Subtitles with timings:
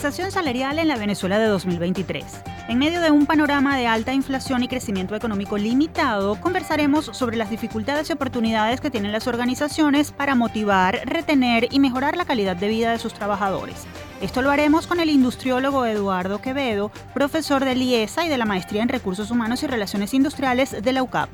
[0.00, 2.24] salarial en la Venezuela de 2023.
[2.68, 7.50] En medio de un panorama de alta inflación y crecimiento económico limitado, conversaremos sobre las
[7.50, 12.68] dificultades y oportunidades que tienen las organizaciones para motivar, retener y mejorar la calidad de
[12.68, 13.86] vida de sus trabajadores.
[14.22, 18.82] Esto lo haremos con el industriólogo Eduardo Quevedo, profesor de IESA y de la Maestría
[18.82, 21.28] en Recursos Humanos y Relaciones Industriales de la UCAP.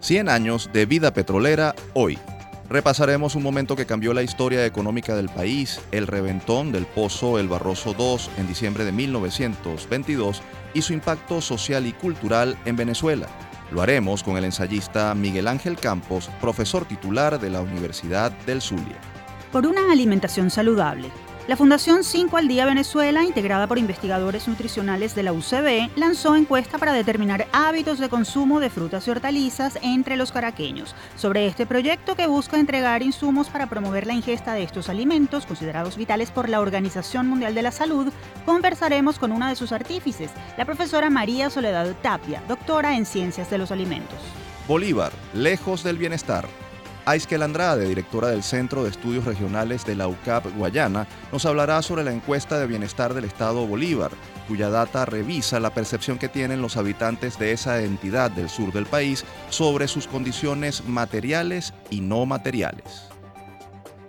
[0.00, 2.18] 100 años de vida petrolera hoy.
[2.72, 7.46] Repasaremos un momento que cambió la historia económica del país, el reventón del pozo El
[7.46, 10.40] Barroso II en diciembre de 1922
[10.72, 13.26] y su impacto social y cultural en Venezuela.
[13.72, 18.96] Lo haremos con el ensayista Miguel Ángel Campos, profesor titular de la Universidad del Zulia.
[19.52, 21.10] Por una alimentación saludable,
[21.48, 26.78] la Fundación 5 al Día Venezuela, integrada por investigadores nutricionales de la UCB, lanzó encuesta
[26.78, 30.94] para determinar hábitos de consumo de frutas y hortalizas entre los caraqueños.
[31.16, 35.96] Sobre este proyecto que busca entregar insumos para promover la ingesta de estos alimentos, considerados
[35.96, 38.12] vitales por la Organización Mundial de la Salud,
[38.46, 43.58] conversaremos con una de sus artífices, la profesora María Soledad Tapia, doctora en Ciencias de
[43.58, 44.18] los Alimentos.
[44.68, 46.46] Bolívar, lejos del bienestar.
[47.04, 52.04] Aiskel Andrade, directora del Centro de Estudios Regionales de la UCAP Guayana, nos hablará sobre
[52.04, 54.12] la encuesta de bienestar del Estado Bolívar,
[54.46, 58.86] cuya data revisa la percepción que tienen los habitantes de esa entidad del sur del
[58.86, 63.08] país sobre sus condiciones materiales y no materiales.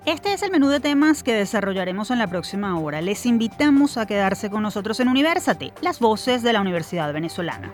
[0.05, 3.01] Este es el menú de temas que desarrollaremos en la próxima hora.
[3.01, 7.73] Les invitamos a quedarse con nosotros en Universate, las voces de la Universidad Venezolana.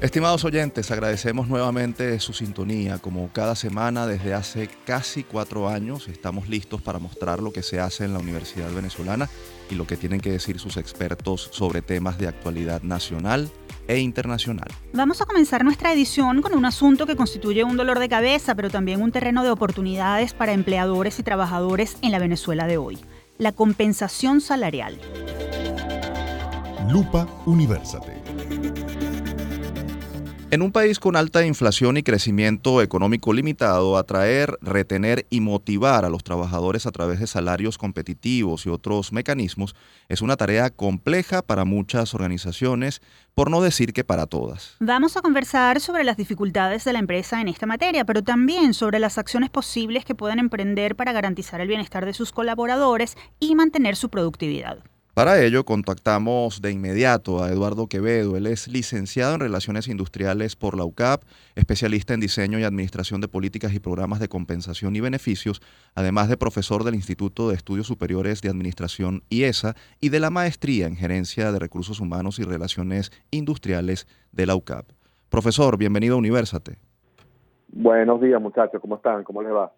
[0.00, 2.96] Estimados oyentes, agradecemos nuevamente su sintonía.
[2.96, 7.80] Como cada semana desde hace casi cuatro años estamos listos para mostrar lo que se
[7.80, 9.28] hace en la Universidad Venezolana
[9.70, 13.50] y lo que tienen que decir sus expertos sobre temas de actualidad nacional
[13.88, 14.68] e internacional.
[14.94, 18.70] Vamos a comenzar nuestra edición con un asunto que constituye un dolor de cabeza, pero
[18.70, 22.98] también un terreno de oportunidades para empleadores y trabajadores en la Venezuela de hoy,
[23.36, 24.98] la compensación salarial.
[26.88, 28.29] Lupa Universate.
[30.52, 36.08] En un país con alta inflación y crecimiento económico limitado, atraer, retener y motivar a
[36.08, 39.76] los trabajadores a través de salarios competitivos y otros mecanismos
[40.08, 43.00] es una tarea compleja para muchas organizaciones,
[43.36, 44.74] por no decir que para todas.
[44.80, 48.98] Vamos a conversar sobre las dificultades de la empresa en esta materia, pero también sobre
[48.98, 53.94] las acciones posibles que pueden emprender para garantizar el bienestar de sus colaboradores y mantener
[53.94, 54.82] su productividad.
[55.14, 58.36] Para ello, contactamos de inmediato a Eduardo Quevedo.
[58.36, 61.24] Él es licenciado en Relaciones Industriales por la UCAP,
[61.56, 65.62] especialista en diseño y administración de políticas y programas de compensación y beneficios,
[65.96, 70.86] además de profesor del Instituto de Estudios Superiores de Administración IESA y de la maestría
[70.86, 74.86] en Gerencia de Recursos Humanos y Relaciones Industriales de la UCAP.
[75.28, 76.78] Profesor, bienvenido a Universate.
[77.72, 78.80] Buenos días, muchachos.
[78.80, 79.24] ¿Cómo están?
[79.24, 79.72] ¿Cómo les va?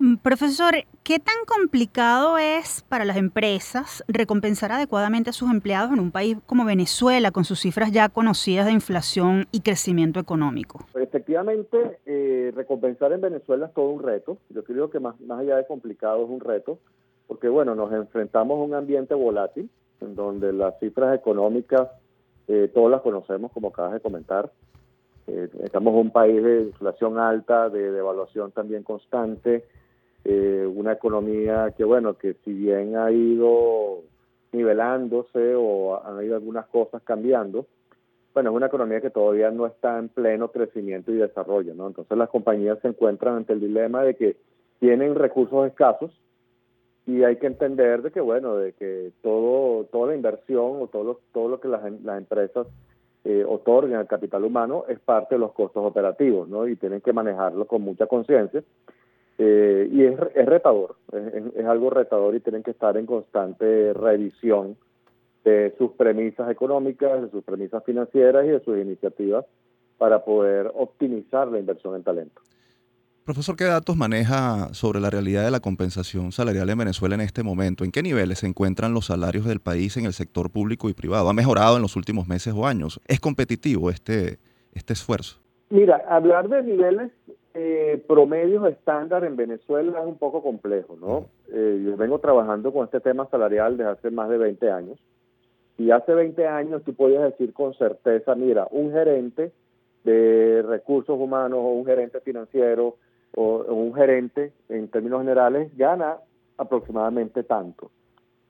[0.00, 5.98] Mm, profesor, ¿qué tan complicado es para las empresas recompensar adecuadamente a sus empleados en
[5.98, 10.86] un país como Venezuela, con sus cifras ya conocidas de inflación y crecimiento económico?
[10.94, 14.38] Efectivamente, eh, recompensar en Venezuela es todo un reto.
[14.50, 16.78] Yo creo que más, más allá de complicado es un reto,
[17.26, 19.68] porque bueno, nos enfrentamos a un ambiente volátil,
[20.00, 21.88] en donde las cifras económicas,
[22.46, 24.52] eh, todas las conocemos, como acabas de comentar.
[25.26, 29.64] Eh, estamos en un país de inflación alta, de devaluación también constante,
[30.30, 34.02] eh, una economía que, bueno, que si bien ha ido
[34.52, 37.64] nivelándose o han ido algunas cosas cambiando,
[38.34, 41.86] bueno, es una economía que todavía no está en pleno crecimiento y desarrollo, ¿no?
[41.86, 44.36] Entonces las compañías se encuentran ante el dilema de que
[44.80, 46.10] tienen recursos escasos
[47.06, 51.04] y hay que entender de que, bueno, de que todo toda la inversión o todo
[51.04, 52.66] lo, todo lo que las, las empresas
[53.24, 56.68] eh, otorgan al capital humano es parte de los costos operativos, ¿no?
[56.68, 58.62] Y tienen que manejarlo con mucha conciencia
[59.38, 64.76] eh, y es, es retador, es, algo retador y tienen que estar en constante revisión
[65.44, 69.46] de sus premisas económicas, de sus premisas financieras y de sus iniciativas
[69.96, 72.42] para poder optimizar la inversión en talento.
[73.24, 77.42] Profesor, ¿qué datos maneja sobre la realidad de la compensación salarial en Venezuela en este
[77.42, 77.84] momento?
[77.84, 81.28] ¿En qué niveles se encuentran los salarios del país en el sector público y privado?
[81.28, 83.00] ¿Ha mejorado en los últimos meses o años?
[83.06, 84.38] ¿Es competitivo este,
[84.72, 85.40] este esfuerzo?
[85.70, 87.12] Mira, hablar de niveles
[87.54, 91.26] eh, promedios estándar en Venezuela es un poco complejo, ¿no?
[91.52, 94.98] Eh, yo vengo trabajando con este tema salarial desde hace más de 20 años.
[95.76, 99.52] Y hace 20 años tú podías decir con certeza, mira, un gerente
[100.04, 102.96] de recursos humanos o un gerente financiero
[103.34, 106.16] o, un gerente, en términos generales, gana
[106.56, 107.90] aproximadamente tanto.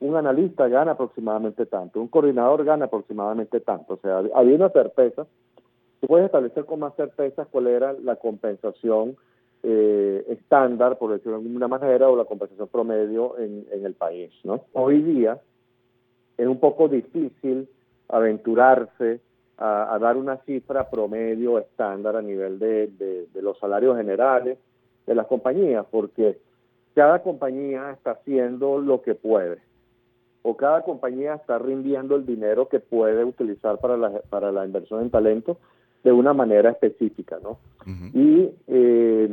[0.00, 2.00] Un analista gana aproximadamente tanto.
[2.00, 3.94] Un coordinador gana aproximadamente tanto.
[3.94, 5.26] O sea, había una certeza.
[6.00, 9.16] Tú puedes establecer con más certeza cuál era la compensación
[9.62, 14.32] eh, estándar, por decirlo de alguna manera, o la compensación promedio en, en el país.
[14.44, 14.64] ¿no?
[14.72, 15.38] Hoy día
[16.36, 17.68] es un poco difícil
[18.08, 19.20] aventurarse
[19.58, 24.56] a, dar una cifra promedio estándar a nivel de, los salarios generales
[25.06, 26.38] de las compañías, porque
[26.94, 29.58] cada compañía está haciendo lo que puede,
[30.42, 35.02] o cada compañía está rindiendo el dinero que puede utilizar para la, para la inversión
[35.02, 35.58] en talento
[36.04, 37.58] de una manera específica, ¿no?
[38.12, 39.28] Y eh,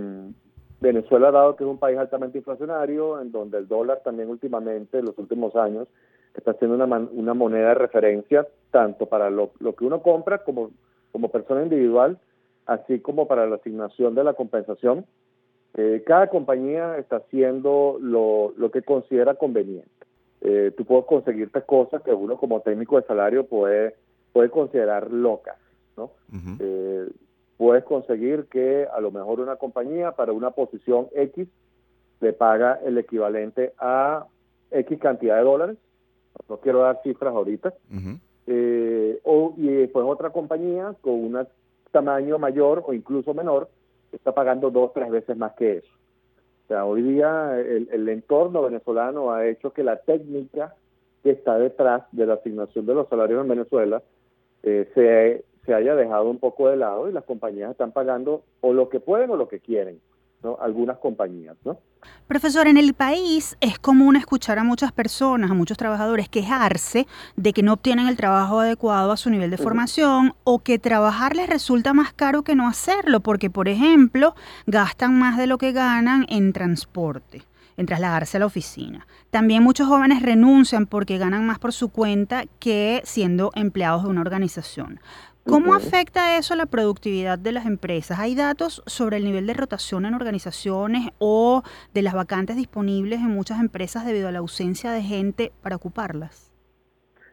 [0.80, 5.06] Venezuela, dado que es un país altamente inflacionario, en donde el dólar también últimamente, en
[5.06, 5.88] los últimos años,
[6.36, 10.72] está siendo una, una moneda de referencia tanto para lo, que uno compra como,
[11.12, 12.20] como persona individual,
[12.66, 15.06] así como para la asignación de la compensación.
[15.76, 19.90] Eh, cada compañía está haciendo lo, lo que considera conveniente.
[20.42, 23.96] Eh, tú puedes conseguirte cosas que uno como técnico de salario puede,
[24.32, 25.58] puede considerar locas,
[25.98, 26.12] ¿no?
[26.60, 27.10] Eh,
[27.58, 31.48] puedes conseguir que a lo mejor una compañía para una posición X
[32.22, 34.26] le paga el equivalente a
[34.72, 35.78] X cantidad de dólares
[36.50, 37.74] no quiero dar cifras ahorita,
[38.48, 41.48] eh, o, y después otra compañía con un
[41.92, 43.70] tamaño mayor o incluso menor
[44.12, 45.92] está pagando dos, tres veces más que eso.
[46.66, 50.74] O sea, hoy día el, entorno venezolano ha hecho que la técnica
[51.24, 54.02] que está detrás de la asignación de los salarios en Venezuela
[54.64, 58.74] eh, se, se haya dejado un poco de lado y las compañías están pagando o
[58.74, 60.00] lo que pueden o lo que quieren
[60.60, 61.56] algunas compañías.
[61.64, 61.80] ¿no?
[62.28, 67.54] Profesor, en el país es común escuchar a muchas personas, a muchos trabajadores quejarse de
[67.54, 71.50] que no obtienen el trabajo adecuado a su nivel de formación o que trabajar les
[71.50, 74.36] resulta más caro que no hacerlo porque, por ejemplo,
[74.68, 77.44] gastan más de lo que ganan en transporte
[77.78, 79.06] en trasladarse a la oficina.
[79.32, 84.22] También muchos jóvenes renuncian porque ganan más por su cuenta que siendo empleados de una
[84.22, 85.02] organización.
[85.48, 88.18] ¿Cómo afecta eso a la productividad de las empresas?
[88.20, 91.62] ¿Hay datos sobre el nivel de rotación en organizaciones o
[91.94, 96.52] de las vacantes disponibles en muchas empresas debido a la ausencia de gente para ocuparlas?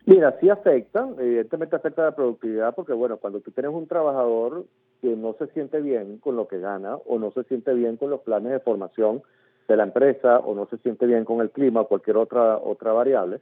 [0.05, 4.67] Mira, sí afecta, evidentemente afecta a la productividad porque, bueno, cuando tú tienes un trabajador
[5.01, 8.11] que no se siente bien con lo que gana o no se siente bien con
[8.11, 9.23] los planes de formación
[9.69, 12.93] de la empresa o no se siente bien con el clima o cualquier otra, otra
[12.93, 13.41] variable,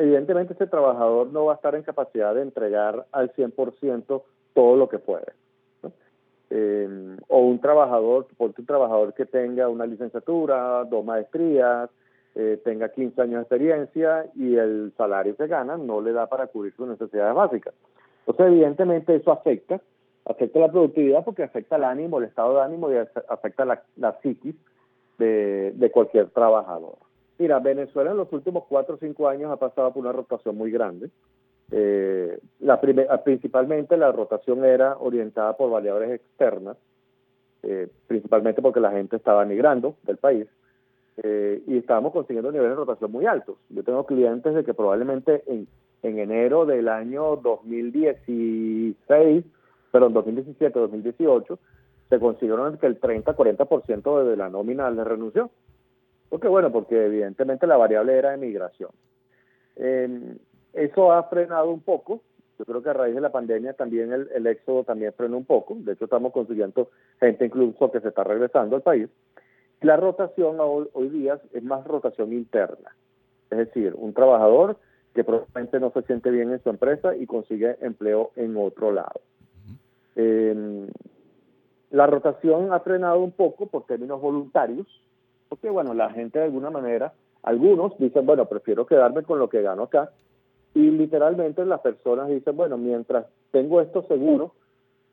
[0.00, 4.22] evidentemente ese trabajador no va a estar en capacidad de entregar al 100%
[4.54, 5.32] todo lo que puede.
[6.52, 11.88] Eh, o un trabajador, porque un trabajador que tenga una licenciatura, dos maestrías,
[12.34, 16.48] eh, tenga 15 años de experiencia y el salario que gana no le da para
[16.48, 17.74] cubrir sus necesidades básicas.
[18.20, 19.80] Entonces, evidentemente eso afecta,
[20.24, 22.96] afecta la productividad porque afecta el ánimo, el estado de ánimo y
[23.28, 24.56] afecta la, la psiquis
[25.18, 26.96] de, de cualquier trabajador.
[27.40, 30.70] Mira, Venezuela en los últimos cuatro o cinco años ha pasado por una rotación muy
[30.70, 31.08] grande.
[31.70, 32.78] Eh, ah,
[33.24, 36.76] principalmente la rotación era orientada por variables externas,
[37.62, 40.46] eh, principalmente porque la gente estaba migrando del país
[41.22, 43.56] eh, y estábamos consiguiendo niveles de rotación muy altos.
[43.70, 45.66] Yo tengo clientes de que probablemente en,
[46.02, 49.46] en enero del año 2016,
[49.90, 51.58] perdón, 2017, 2018,
[52.10, 55.50] se consiguieron que el 30-40% de la nómina le renunció.
[56.30, 58.90] Porque bueno, porque evidentemente la variable era de migración.
[59.76, 62.22] eso ha frenado un poco.
[62.58, 65.76] Yo creo que a raíz de la pandemia también el, éxodo también frenó un poco.
[65.78, 69.08] De hecho, estamos consiguiendo gente incluso que se está regresando al país.
[69.80, 72.94] La rotación hoy, hoy día es más rotación interna.
[73.50, 74.76] Es decir, un trabajador
[75.14, 79.20] que probablemente no se siente bien en su empresa y consigue empleo en otro lado.
[81.90, 84.86] la rotación ha frenado un poco por términos voluntarios,
[85.50, 89.60] porque bueno, la gente de alguna manera, algunos dicen, bueno, prefiero quedarme con lo que
[89.60, 90.12] gano acá,
[90.74, 94.54] y literalmente las personas dicen, bueno, mientras tengo esto seguro,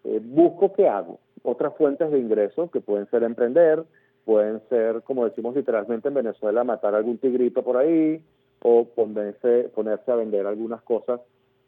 [0.03, 1.19] eh, busco qué hago.
[1.41, 3.83] Otras fuentes de ingreso que pueden ser emprender,
[4.25, 8.21] pueden ser, como decimos literalmente en Venezuela, matar algún tigrito por ahí,
[8.61, 11.19] o ponerse, ponerse a vender algunas cosas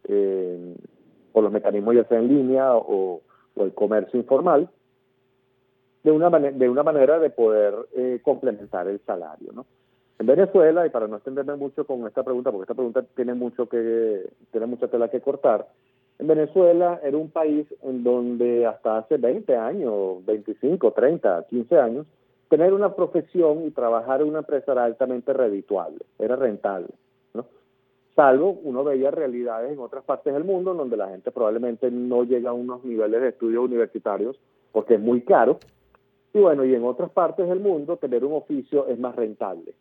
[0.08, 0.76] eh,
[1.32, 3.22] por los mecanismos ya sea en línea o
[3.56, 4.70] el comercio informal.
[6.04, 9.52] De una, de una manera de poder eh, complementar el salario.
[9.54, 9.66] ¿no?
[10.18, 13.68] En Venezuela, y para no extenderme mucho con esta pregunta, porque esta pregunta tiene mucho
[13.68, 15.68] que tiene mucha tela que cortar,
[16.20, 22.08] en Venezuela era un país en donde hasta hace 20 años, 25, 30, 15 años,
[22.50, 26.90] tener una profesión y trabajar en una empresa era altamente redituable, era rentable.
[27.34, 27.46] ¿no?
[28.16, 32.50] Salvo uno veía realidades en otras partes del mundo donde la gente probablemente no llega
[32.50, 34.38] a unos niveles de estudios universitarios
[34.74, 35.60] porque es muy caro.
[36.34, 39.74] Y bueno, y en otras partes del mundo tener un oficio es más rentable.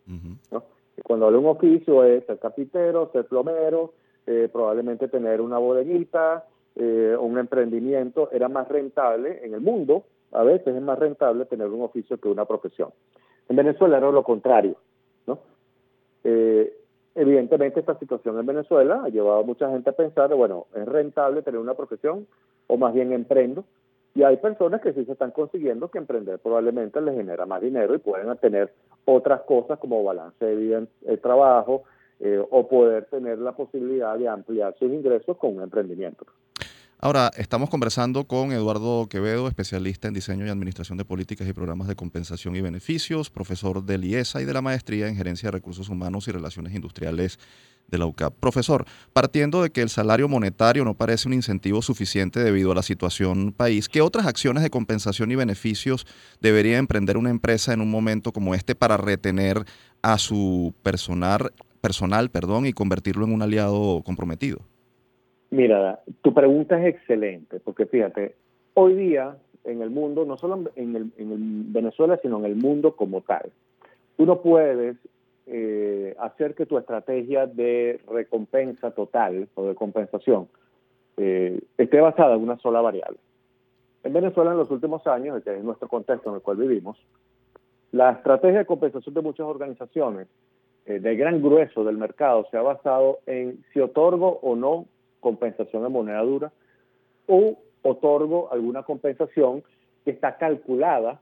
[0.50, 0.62] ¿no?
[1.04, 3.92] cuando hablo de un oficio es ser carpintero, ser plomero,
[4.26, 6.44] eh, probablemente tener una bodeguita
[6.80, 10.04] eh, un emprendimiento era más rentable en el mundo.
[10.30, 12.90] A veces es más rentable tener un oficio que una profesión.
[13.48, 14.76] En Venezuela era lo contrario,
[15.26, 15.40] ¿no?
[16.22, 16.72] Eh,
[17.16, 21.42] evidentemente esta situación en Venezuela ha llevado a mucha gente a pensar, bueno, es rentable
[21.42, 22.28] tener una profesión
[22.68, 23.64] o más bien emprendo.
[24.18, 27.94] Y hay personas que sí se están consiguiendo que emprender probablemente les genera más dinero
[27.94, 31.84] y pueden tener otras cosas como balance de vida en trabajo,
[32.18, 36.26] eh, o poder tener la posibilidad de ampliar sus ingresos con un emprendimiento.
[36.98, 41.86] Ahora, estamos conversando con Eduardo Quevedo, especialista en diseño y administración de políticas y programas
[41.86, 45.88] de compensación y beneficios, profesor del IESA y de la maestría en gerencia de recursos
[45.90, 47.38] humanos y relaciones industriales
[47.88, 48.34] de la UCAP.
[48.40, 52.82] Profesor, partiendo de que el salario monetario no parece un incentivo suficiente debido a la
[52.82, 56.06] situación país, ¿qué otras acciones de compensación y beneficios
[56.40, 59.64] debería emprender una empresa en un momento como este para retener
[60.02, 64.58] a su personal personal, perdón, y convertirlo en un aliado comprometido?
[65.50, 68.34] Mira, tu pregunta es excelente, porque fíjate,
[68.74, 72.96] hoy día en el mundo, no solo en, el, en Venezuela, sino en el mundo
[72.96, 73.50] como tal,
[74.16, 74.96] tú no puedes
[75.50, 80.48] eh, hacer que tu estrategia de recompensa total o de compensación
[81.16, 83.18] eh, esté basada en una sola variable.
[84.04, 86.98] En Venezuela, en los últimos años, que es nuestro contexto en el cual vivimos,
[87.92, 90.28] la estrategia de compensación de muchas organizaciones
[90.84, 94.86] eh, del gran grueso del mercado se ha basado en si otorgo o no
[95.20, 96.52] compensación en moneda dura
[97.26, 99.62] o otorgo alguna compensación
[100.04, 101.20] que está calculada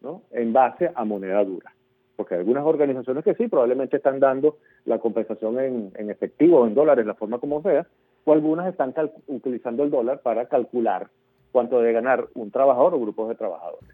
[0.00, 0.22] ¿no?
[0.32, 1.72] en base a moneda dura.
[2.20, 6.74] Porque hay algunas organizaciones que sí, probablemente están dando la compensación en, en efectivo en
[6.74, 7.86] dólares, la forma como sea,
[8.24, 8.92] o algunas están
[9.26, 11.08] utilizando el dólar para calcular
[11.50, 13.88] cuánto debe ganar un trabajador o grupos de trabajadores.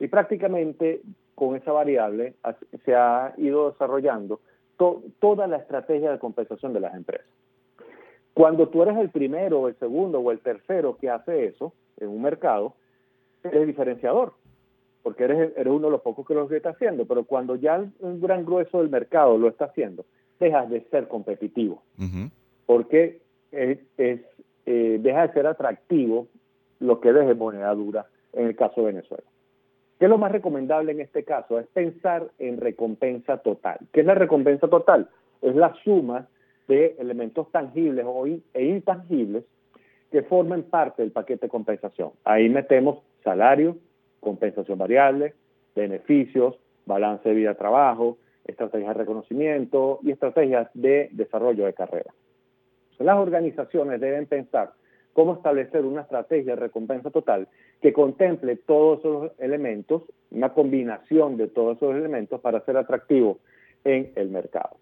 [0.00, 1.02] Y prácticamente
[1.36, 2.34] con esa variable
[2.84, 4.40] se ha ido desarrollando
[5.20, 7.28] toda la estrategia de compensación de las empresas.
[8.34, 12.22] Cuando tú eres el primero, el segundo o el tercero que hace eso en un
[12.22, 12.74] mercado,
[13.44, 14.32] eres diferenciador,
[15.06, 18.20] porque eres, eres uno de los pocos que lo está haciendo, pero cuando ya un
[18.20, 20.04] gran grueso del mercado lo está haciendo,
[20.40, 21.84] dejas de ser competitivo,
[22.66, 23.20] porque
[23.52, 26.26] es, eh, deja de ser atractivo
[26.80, 29.22] lo que deje moneda dura en el caso de Venezuela.
[30.00, 31.60] ¿Qué es lo más recomendable en este caso?
[31.60, 33.78] Es pensar en recompensa total.
[33.92, 35.08] ¿Qué es la recompensa total?
[35.40, 36.26] Es la suma
[36.66, 38.04] de elementos tangibles
[38.54, 39.44] e intangibles
[40.10, 42.10] que forman parte del paquete de compensación.
[42.24, 43.76] Ahí metemos salario,
[44.20, 45.34] compensación variable,
[45.74, 52.12] beneficios, balance de vida-trabajo, estrategias de reconocimiento y estrategias de desarrollo de carrera.
[52.98, 54.72] Las organizaciones deben pensar
[55.12, 57.48] cómo establecer una estrategia de recompensa total
[57.80, 63.38] que contemple todos esos elementos, una combinación de todos esos elementos para ser atractivo
[63.84, 64.76] en el mercado.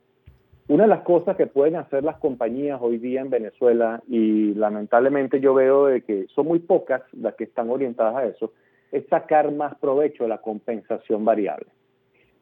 [0.66, 5.38] Una de las cosas que pueden hacer las compañías hoy día en Venezuela, y lamentablemente
[5.38, 8.52] yo veo de que son muy pocas las que están orientadas a eso,
[8.92, 11.66] es sacar más provecho de la compensación variable.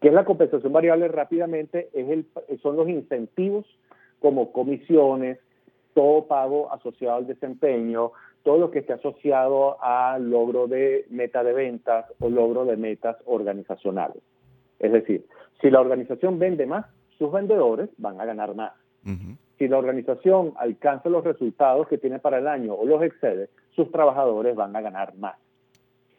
[0.01, 1.09] ¿Qué es la compensación variable?
[1.09, 2.27] Rápidamente es el,
[2.61, 3.67] son los incentivos
[4.21, 5.39] como comisiones,
[5.95, 11.53] todo pago asociado al desempeño, todo lo que esté asociado al logro de meta de
[11.53, 14.23] ventas o logro de metas organizacionales.
[14.79, 15.25] Es decir,
[15.61, 16.87] si la organización vende más,
[17.19, 18.73] sus vendedores van a ganar más.
[19.59, 23.91] Si la organización alcanza los resultados que tiene para el año o los excede, sus
[23.93, 25.37] trabajadores van a ganar más.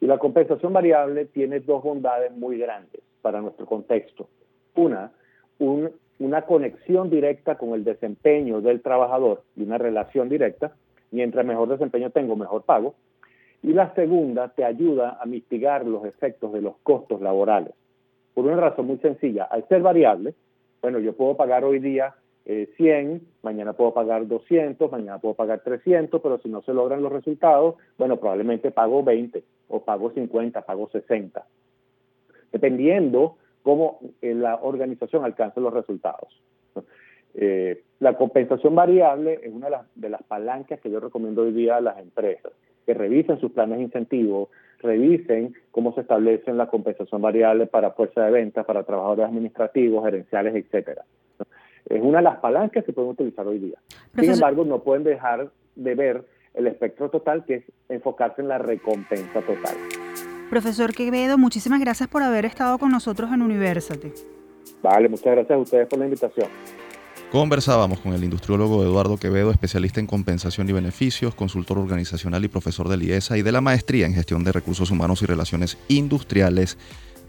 [0.04, 4.28] Y la compensación variable tiene dos bondades muy grandes para nuestro contexto.
[4.76, 5.14] Una,
[5.60, 10.74] un una conexión directa con el desempeño del trabajador y una relación directa.
[11.12, 12.96] Mientras mejor desempeño tengo, mejor pago.
[13.62, 17.74] Y la segunda te ayuda a mitigar los efectos de los costos laborales.
[18.34, 20.34] Por una razón muy sencilla, al ser variable,
[20.82, 22.14] bueno, yo puedo pagar hoy día
[22.46, 27.02] 100, eh, mañana puedo pagar 200, mañana puedo pagar 300, pero si no se logran
[27.02, 31.46] los resultados, bueno, probablemente pago 20 o pago 50, pago 60.
[32.52, 36.42] Dependiendo cómo eh, la organización alcanza los resultados.
[37.36, 41.82] Eh, la compensación variable es una de las, palancas que yo recomiendo hoy día a
[41.82, 42.52] las empresas,
[42.86, 48.26] que revisen sus planes de incentivo, revisen cómo se establecen la compensación variable para fuerza
[48.26, 51.06] de ventas, para trabajadores administrativos, gerenciales, etcétera.
[51.90, 53.78] Es una de las palancas que pueden utilizar hoy día.
[54.18, 58.58] Sin embargo, no pueden dejar de ver el espectro total, que es enfocarse en la
[58.58, 59.76] recompensa total.
[60.50, 64.14] Profesor Quevedo, muchísimas gracias por haber estado con nosotros en Universate.
[64.84, 66.48] Vale, muchas gracias a ustedes por la invitación.
[67.32, 72.88] Conversábamos con el industriólogo Eduardo Quevedo, especialista en compensación y beneficios, consultor organizacional y profesor
[72.88, 76.78] de IESA y de la maestría en gestión de recursos humanos y relaciones industriales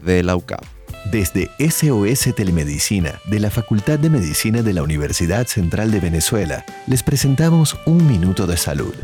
[0.05, 0.63] de la UCAP.
[1.11, 7.03] Desde SOS Telemedicina de la Facultad de Medicina de la Universidad Central de Venezuela, les
[7.03, 8.95] presentamos Un Minuto de Salud.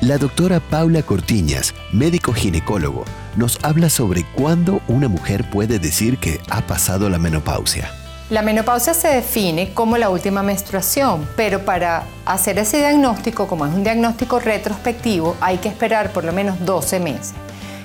[0.00, 3.04] La doctora Paula Cortiñas, médico ginecólogo,
[3.36, 7.90] nos habla sobre cuándo una mujer puede decir que ha pasado la menopausia.
[8.30, 13.74] La menopausia se define como la última menstruación, pero para hacer ese diagnóstico, como es
[13.74, 17.34] un diagnóstico retrospectivo, hay que esperar por lo menos 12 meses.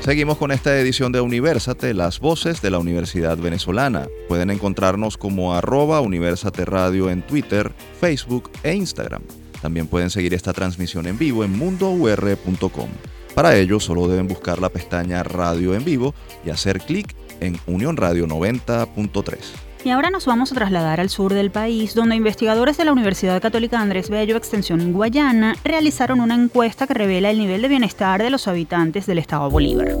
[0.00, 4.06] Seguimos con esta edición de Universate, las voces de la Universidad Venezolana.
[4.28, 9.22] Pueden encontrarnos como arroba Universate Radio en Twitter, Facebook e Instagram.
[9.66, 12.88] También pueden seguir esta transmisión en vivo en mundour.com.
[13.34, 17.96] Para ello solo deben buscar la pestaña Radio en vivo y hacer clic en Unión
[17.96, 19.38] Radio 90.3.
[19.82, 23.42] Y ahora nos vamos a trasladar al sur del país, donde investigadores de la Universidad
[23.42, 28.22] Católica Andrés Bello Extensión en Guayana realizaron una encuesta que revela el nivel de bienestar
[28.22, 29.96] de los habitantes del estado Bolívar.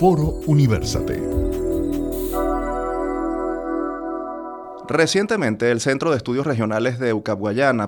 [0.00, 1.37] Foro Universate.
[4.88, 7.38] Recientemente, el Centro de Estudios Regionales de UCAP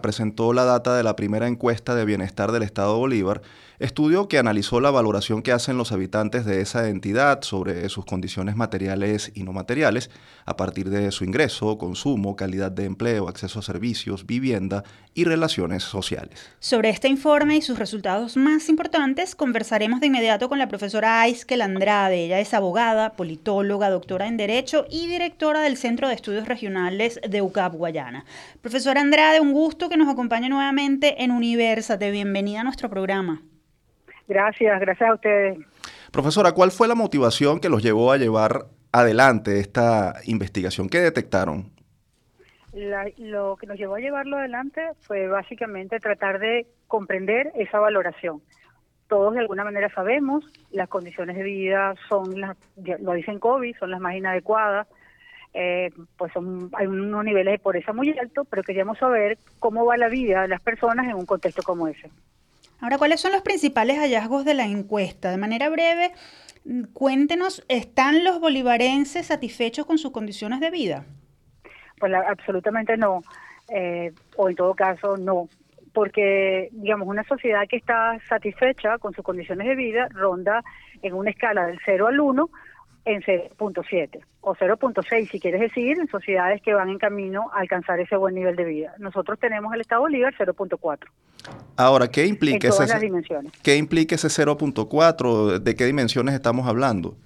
[0.03, 3.41] presentó la data de la primera encuesta de bienestar del Estado Bolívar
[3.81, 8.55] estudio que analizó la valoración que hacen los habitantes de esa entidad sobre sus condiciones
[8.55, 10.11] materiales y no materiales
[10.45, 15.83] a partir de su ingreso, consumo, calidad de empleo, acceso a servicios, vivienda y relaciones
[15.83, 16.51] sociales.
[16.59, 21.63] Sobre este informe y sus resultados más importantes conversaremos de inmediato con la profesora Aiskel
[21.63, 22.27] Andrade.
[22.27, 27.41] Ella es abogada, politóloga, doctora en Derecho y directora del Centro de Estudios Regionales de
[27.41, 28.27] UCAP Guayana.
[28.61, 32.11] Profesora Andrade, un gusto que nos acompañe nuevamente en Universate.
[32.11, 33.41] Bienvenida a nuestro programa.
[34.31, 35.59] Gracias, gracias a ustedes.
[36.13, 40.89] Profesora, ¿cuál fue la motivación que los llevó a llevar adelante esta investigación?
[40.89, 41.73] ¿Qué detectaron?
[43.17, 48.41] lo que nos llevó a llevarlo adelante fue básicamente tratar de comprender esa valoración.
[49.09, 52.57] Todos de alguna manera sabemos, las condiciones de vida son, las,
[53.01, 54.87] lo dicen COVID, son las más inadecuadas,
[55.53, 59.97] eh, pues son, hay unos niveles de pobreza muy altos, pero queríamos saber cómo va
[59.97, 62.09] la vida de las personas en un contexto como ese.
[62.81, 65.31] Ahora, ¿cuáles son los principales hallazgos de la encuesta?
[65.31, 66.13] De manera breve,
[66.93, 71.05] cuéntenos, ¿están los bolivarenses satisfechos con sus condiciones de vida?
[71.99, 73.23] Pues absolutamente no,
[73.69, 75.49] eh, o en todo caso no,
[75.93, 80.65] porque digamos una sociedad que está satisfecha con sus condiciones de vida ronda
[81.03, 82.51] en una escala del 0 al 1
[83.05, 88.01] en 0.7 o 0.6 si quieres decir en sociedades que van en camino a alcanzar
[88.01, 88.95] ese buen nivel de vida.
[88.99, 90.99] Nosotros tenemos el Estado Bolívar 0.4.
[91.77, 93.53] Ahora, ¿qué implica en todas las dimensiones.
[93.63, 95.59] ¿Qué implica ese 0.4?
[95.59, 97.17] ¿De qué dimensiones estamos hablando?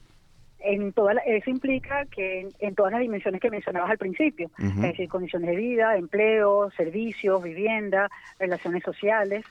[0.60, 5.08] En toda eso implica que en, todas las dimensiones que mencionabas al principio, es decir,
[5.10, 8.08] condiciones de vida, empleo, servicios, vivienda,
[8.38, 9.44] relaciones sociales,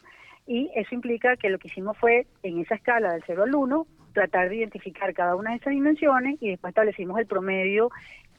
[0.47, 3.88] y eso implica que lo que hicimos fue, en esa escala del 0 al 1,
[4.13, 7.89] tratar de identificar cada una de esas dimensiones y después establecimos el promedio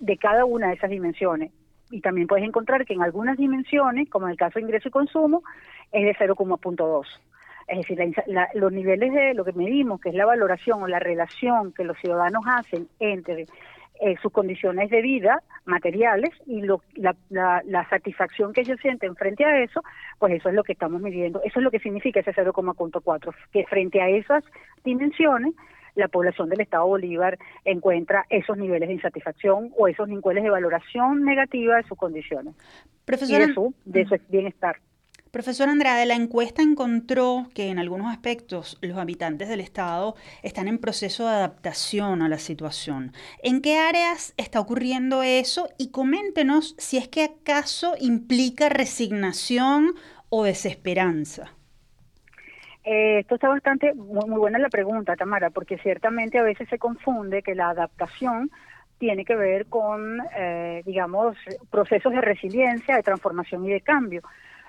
[0.01, 1.53] de cada una de esas dimensiones.
[1.91, 4.93] Y también puedes encontrar que en algunas dimensiones, como en el caso de ingreso y
[4.93, 5.43] consumo,
[5.93, 7.07] es de 0,2.
[7.67, 8.15] Es decir,
[8.55, 11.99] los niveles de lo que medimos, que es la valoración o la relación que los
[11.99, 13.47] ciudadanos hacen entre
[14.01, 19.45] eh, sus condiciones de vida materiales y lo, la, la, satisfacción que ellos sienten frente
[19.45, 19.83] a eso,
[20.19, 21.41] pues eso es lo que estamos midiendo.
[21.45, 24.45] Eso es lo que significa ese 0,4, que frente a esas
[24.85, 25.55] dimensiones
[25.95, 31.25] la población del Estado Bolívar encuentra esos niveles de insatisfacción o esos niveles de valoración
[31.25, 32.55] negativa de sus condiciones
[33.07, 34.77] y de su, de su bienestar.
[35.35, 40.79] Profesor Andrade, la encuesta encontró que en algunos aspectos los habitantes del Estado están en
[40.79, 43.11] proceso de adaptación a la situación.
[43.43, 45.69] ¿En qué áreas está ocurriendo eso?
[45.77, 49.95] Y coméntenos si es que acaso implica resignación
[50.29, 51.51] o desesperanza.
[52.85, 57.43] Eh, esto está bastante, muy, buena la pregunta, Tamara, porque ciertamente a veces se confunde
[57.43, 58.53] que la adaptación
[58.99, 61.37] tiene que ver con, eh, digamos,
[61.73, 64.23] procesos de resiliencia, de transformación y de cambio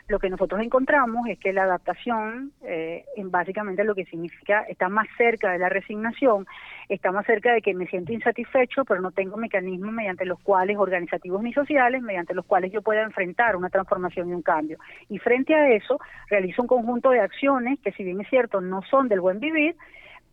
[0.08, 4.88] lo que nosotros encontramos es que la adaptación, eh, en básicamente lo que significa, está
[4.88, 6.46] más cerca de la resignación,
[6.90, 10.78] está más cerca de que me siento insatisfecho, pero no tengo mecanismos mediante los cuales,
[10.78, 14.78] organizativos ni sociales, mediante los cuales yo pueda enfrentar una transformación y un cambio.
[15.10, 18.84] Y frente a eso, realizo un conjunto de acciones que, si bien es cierto, no
[18.84, 19.76] son del buen vivir,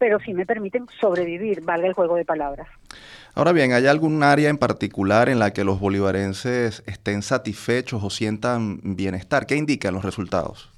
[0.02, 2.66] pero sí me permiten sobrevivir, valga el juego de palabras.
[3.36, 8.10] Ahora bien, ¿hay algún área en particular en la que los bolivarenses estén satisfechos o
[8.10, 9.46] sientan bienestar?
[9.46, 10.72] ¿Qué indican los resultados?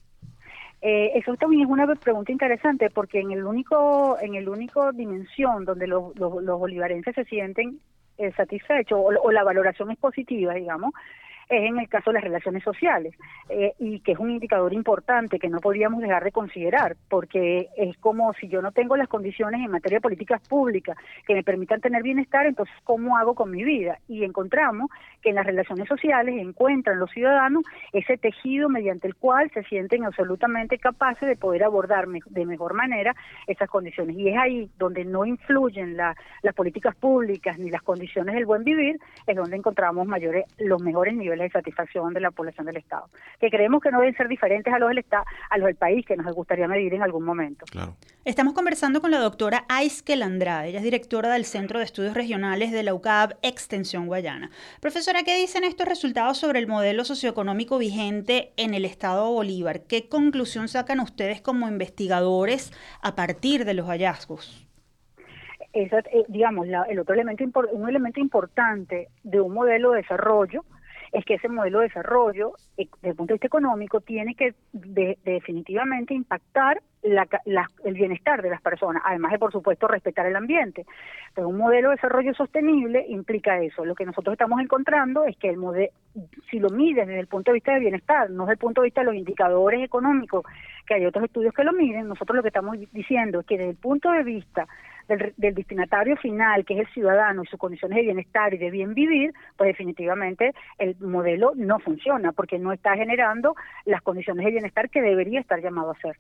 [0.83, 5.65] Eh, eso también es una pregunta interesante porque en el único, en el único dimensión
[5.65, 7.81] donde los, los, bolivarenses se sienten
[8.19, 10.93] eh, satisfechos o, o, la valoración es positiva, digamos,
[11.49, 13.15] es en el caso de las relaciones sociales
[13.49, 17.97] eh, y que es un indicador importante que no podríamos dejar de considerar porque es
[17.99, 21.81] como si yo no tengo las condiciones en materia de políticas públicas que me permitan
[21.81, 23.99] tener bienestar, entonces ¿cómo hago con mi vida?
[24.09, 24.91] Y encontramos
[25.23, 30.05] que en las relaciones sociales encuentran los ciudadanos ese tejido mediante el cual se sienten
[30.05, 33.15] absolutamente capaces de poder abordar de mejor manera
[33.47, 34.17] esas condiciones.
[34.17, 36.17] Y es ahí donde no influyen las
[36.55, 41.34] políticas públicas ni las condiciones del buen vivir, es donde encontramos mayores los mejores niveles
[41.41, 43.09] de satisfacción de la población del Estado,
[43.41, 46.05] que creemos que no deben ser diferentes a los del Estado, a los del país
[46.07, 47.65] que nos gustaría medir en algún momento.
[48.25, 52.73] Estamos conversando con la doctora Aiskel Andrade, ella es directora del Centro de Estudios Regionales
[52.73, 54.51] de la UCAB Extensión Guayana.
[54.81, 59.83] Profesora, ¿qué dicen estos resultados sobre el modelo socioeconómico vigente en el Estado Bolívar?
[59.83, 64.67] ¿Qué conclusión sacan ustedes como investigadores a partir de los hallazgos?
[65.73, 70.65] Esa, eh, digamos, el otro elemento, un elemento importante de un modelo de desarrollo
[71.15, 74.55] es que ese modelo de desarrollo, eh, desde el punto de vista económico, tiene que
[74.73, 80.85] definitivamente impactar el bienestar de las personas, además de, por supuesto, respetar el ambiente.
[81.35, 83.85] Pero un modelo de desarrollo sostenible implica eso.
[83.85, 85.93] Lo que nosotros estamos encontrando es que el modelo,
[86.51, 88.87] si lo miden desde el punto de vista de bienestar, no desde el punto de
[88.87, 90.45] vista de los indicadores económicos,
[90.87, 93.71] que hay otros estudios que lo miden, nosotros lo que estamos diciendo es que desde
[93.71, 94.67] el punto de vista
[95.09, 98.95] del, destinatario final, que es el ciudadano y sus condiciones de bienestar y de bien
[98.95, 104.91] vivir, pues definitivamente el modelo no funciona porque no está generando las condiciones de bienestar
[104.91, 106.17] que debería estar llamado a ser.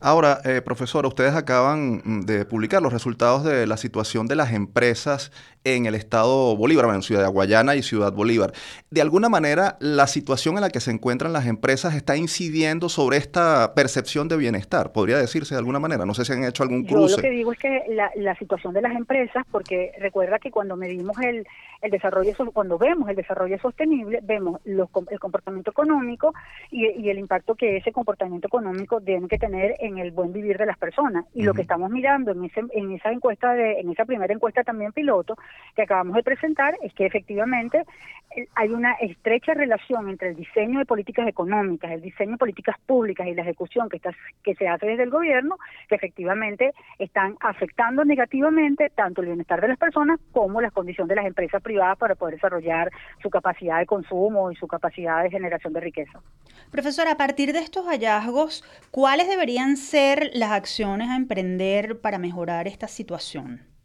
[0.00, 4.52] Ahora, eh, profesora, ustedes acaban mm, de publicar los resultados de la situación de las
[4.52, 5.32] empresas
[5.64, 8.52] en el estado Bolívar, en Ciudad Guayana y Ciudad Bolívar.
[8.90, 13.18] De alguna manera, la situación en la que se encuentran las empresas está incidiendo sobre
[13.18, 16.06] esta percepción de bienestar, podría decirse de alguna manera.
[16.06, 17.16] No sé si han hecho algún cruce.
[17.16, 20.50] Yo lo que digo es que la, la situación de las empresas, porque recuerda que
[20.50, 21.46] cuando medimos el,
[21.82, 26.34] el desarrollo, cuando vemos el desarrollo sostenible, vemos los, el comportamiento económico
[26.70, 30.58] y, y, el impacto que ese comportamiento económico tiene que tener en el buen vivir
[30.58, 31.24] de las personas.
[31.34, 34.64] Y lo que estamos mirando en, ese, en esa encuesta, de, en esa primera encuesta
[34.64, 35.36] también piloto,
[35.74, 37.84] que acabamos de presentar es que efectivamente
[38.54, 43.26] hay una estrecha relación entre el diseño de políticas económicas, el diseño de políticas públicas
[43.26, 44.10] y la ejecución que, está,
[44.42, 45.56] que se hace desde el gobierno,
[45.88, 51.16] que efectivamente están afectando negativamente tanto el bienestar de las personas como las condiciones de
[51.16, 52.90] las empresas privadas para poder desarrollar
[53.22, 56.20] su capacidad de consumo y su capacidad de generación de riqueza.
[56.70, 62.68] Profesora, a partir de estos hallazgos, ¿cuáles deberían ser las acciones a emprender para mejorar
[62.68, 63.77] esta situación?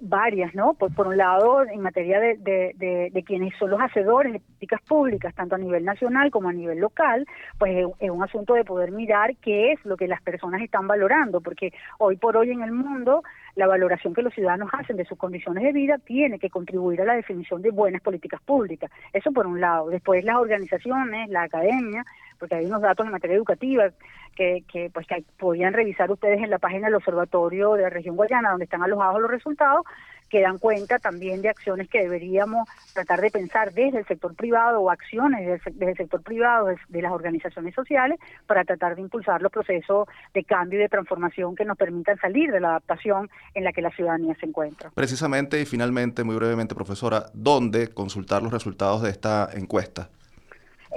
[0.00, 0.74] Varias, ¿no?
[0.74, 4.80] Por, por un lado, en materia de, de, de, quienes son los hacedores de políticas
[4.82, 7.26] públicas, tanto a nivel nacional como a nivel local,
[7.58, 11.40] pues es, un asunto de poder mirar qué es lo que las personas están valorando,
[11.40, 13.22] porque hoy por hoy en el mundo
[13.54, 17.04] la valoración que los ciudadanos hacen de sus condiciones de vida tiene que contribuir a
[17.04, 18.90] la definición de buenas políticas públicas.
[19.12, 19.88] Eso por un lado.
[19.88, 22.04] Después las organizaciones, la academia,
[22.38, 23.90] porque hay unos datos en materia educativa
[24.34, 28.16] que, que pues que podían revisar ustedes en la página del Observatorio de la Región
[28.16, 29.84] Guayana, donde están alojados los resultados,
[30.28, 34.80] que dan cuenta también de acciones que deberíamos tratar de pensar desde el sector privado
[34.80, 39.52] o acciones desde el, sector privado, de, las organizaciones sociales, para tratar de impulsar los
[39.52, 43.72] procesos de cambio y de transformación que nos permitan salir de la adaptación en la
[43.72, 44.90] que la ciudadanía se encuentra.
[44.94, 50.08] Precisamente y finalmente, muy brevemente, profesora, ¿dónde consultar los resultados de esta encuesta?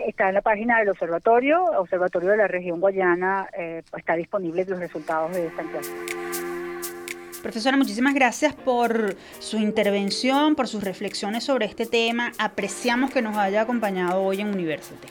[0.08, 4.80] Está en la página del observatorio, observatorio de la región guayana, eh, está disponible los
[4.80, 5.94] resultados de esta encuesta.
[7.42, 12.32] Profesora, muchísimas gracias por su intervención, por sus reflexiones sobre este tema.
[12.38, 15.08] Apreciamos que nos haya acompañado hoy en University.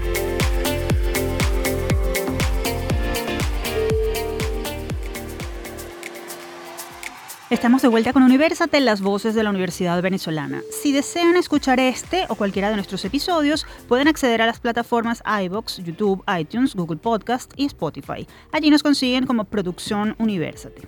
[7.51, 10.61] Estamos de vuelta con Universate, las voces de la Universidad Venezolana.
[10.71, 15.83] Si desean escuchar este o cualquiera de nuestros episodios, pueden acceder a las plataformas iBox,
[15.83, 18.25] YouTube, iTunes, Google Podcast y Spotify.
[18.53, 20.87] Allí nos consiguen como Producción Universate.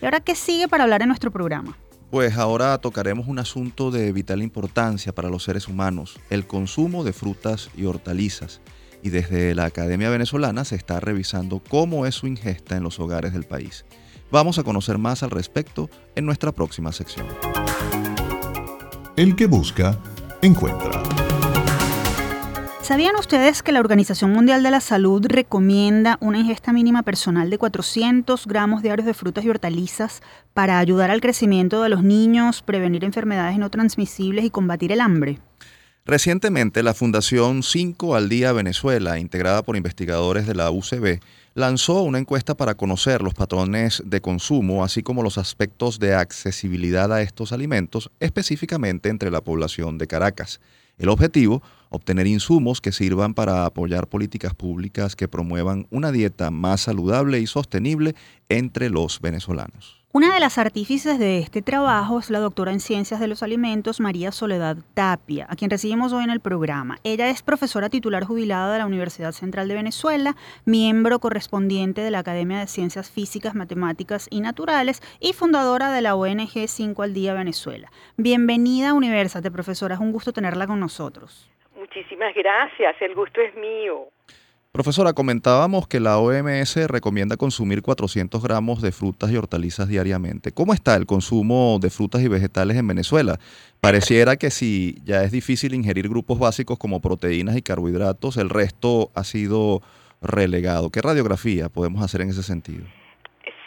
[0.00, 1.76] ¿Y ahora qué sigue para hablar en nuestro programa?
[2.12, 7.12] Pues ahora tocaremos un asunto de vital importancia para los seres humanos, el consumo de
[7.12, 8.60] frutas y hortalizas.
[9.02, 13.32] Y desde la Academia Venezolana se está revisando cómo es su ingesta en los hogares
[13.32, 13.84] del país.
[14.34, 17.24] Vamos a conocer más al respecto en nuestra próxima sección.
[19.14, 19.96] El que busca,
[20.42, 21.04] encuentra.
[22.82, 27.58] ¿Sabían ustedes que la Organización Mundial de la Salud recomienda una ingesta mínima personal de
[27.58, 30.20] 400 gramos diarios de frutas y hortalizas
[30.52, 35.38] para ayudar al crecimiento de los niños, prevenir enfermedades no transmisibles y combatir el hambre?
[36.06, 41.20] Recientemente, la Fundación 5 al Día Venezuela, integrada por investigadores de la UCB,
[41.54, 47.12] lanzó una encuesta para conocer los patrones de consumo, así como los aspectos de accesibilidad
[47.12, 50.60] a estos alimentos, específicamente entre la población de Caracas.
[50.98, 56.82] El objetivo, obtener insumos que sirvan para apoyar políticas públicas que promuevan una dieta más
[56.82, 58.14] saludable y sostenible
[58.48, 60.03] entre los venezolanos.
[60.16, 63.98] Una de las artífices de este trabajo es la doctora en Ciencias de los Alimentos,
[63.98, 66.98] María Soledad Tapia, a quien recibimos hoy en el programa.
[67.02, 72.20] Ella es profesora titular jubilada de la Universidad Central de Venezuela, miembro correspondiente de la
[72.20, 77.34] Academia de Ciencias Físicas, Matemáticas y Naturales y fundadora de la ONG 5 al Día
[77.34, 77.90] Venezuela.
[78.16, 79.96] Bienvenida a Universate, profesora.
[79.96, 81.50] Es un gusto tenerla con nosotros.
[81.74, 82.94] Muchísimas gracias.
[83.02, 84.10] El gusto es mío.
[84.74, 90.50] Profesora, comentábamos que la OMS recomienda consumir 400 gramos de frutas y hortalizas diariamente.
[90.50, 93.38] ¿Cómo está el consumo de frutas y vegetales en Venezuela?
[93.80, 99.12] Pareciera que si ya es difícil ingerir grupos básicos como proteínas y carbohidratos, el resto
[99.14, 99.80] ha sido
[100.20, 100.90] relegado.
[100.90, 102.84] ¿Qué radiografía podemos hacer en ese sentido?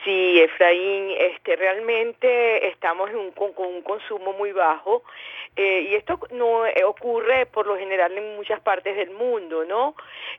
[0.04, 5.04] Sí, Efraín, este, realmente estamos con un consumo muy bajo.
[5.58, 9.96] Eh, y esto no eh, ocurre por lo general en muchas partes del mundo, ¿no?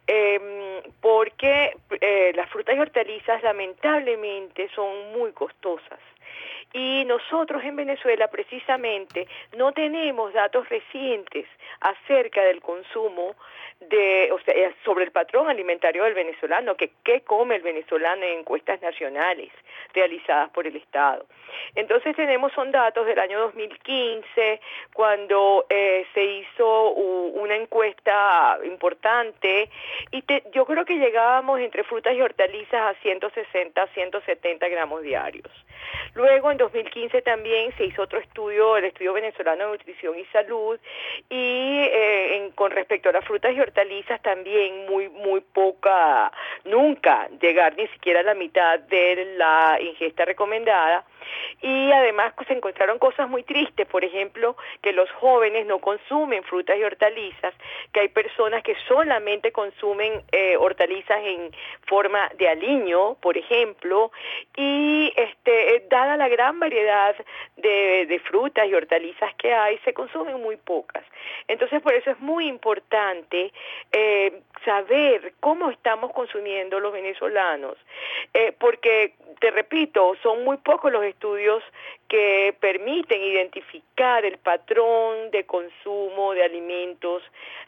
[0.07, 5.99] Em, porque eh, las frutas y hortalizas lamentablemente son muy costosas.
[6.73, 9.27] Y nosotros en Venezuela precisamente
[9.57, 11.47] no tenemos datos recientes
[11.81, 13.35] acerca del consumo
[13.81, 18.25] de, o sea, eh, sobre el patrón alimentario del venezolano, que qué come el venezolano
[18.25, 19.51] en encuestas nacionales
[19.95, 21.27] realizadas por el Estado.
[21.75, 24.61] Entonces tenemos son datos del año 2015,
[24.93, 29.71] cuando eh, se hizo una encuesta importante
[30.11, 35.51] y yo creo que llegábamos entre frutas y hortalizas a 160, 170 gramos diarios.
[36.15, 40.79] Luego, en 2015 también se hizo otro estudio, el estudio venezolano de nutrición y salud,
[41.31, 43.68] y eh, con respecto a las frutas y hortalizas
[44.23, 46.33] también muy, muy poca,
[46.65, 51.05] nunca llegar ni siquiera a la mitad de la ingesta recomendada.
[51.61, 56.77] Y además se encontraron cosas muy tristes, por ejemplo, que los jóvenes no consumen frutas
[56.79, 57.55] y hortalizas,
[57.93, 61.53] que hay personas que solamente consumen eh, hortalizas en
[61.87, 64.13] forma de aliño, por ejemplo,
[64.57, 67.15] y este, dada la gran variedad
[67.57, 71.05] de, de frutas y hortalizas que hay, se consumen muy pocas.
[71.47, 73.53] Entonces, por eso es muy importante
[73.93, 77.77] eh, saber cómo estamos consumiendo los venezolanos,
[78.35, 81.63] eh, porque, te repito, son muy pocos los estudios
[82.09, 87.23] que permiten identificar el patrón de consumo de alimentos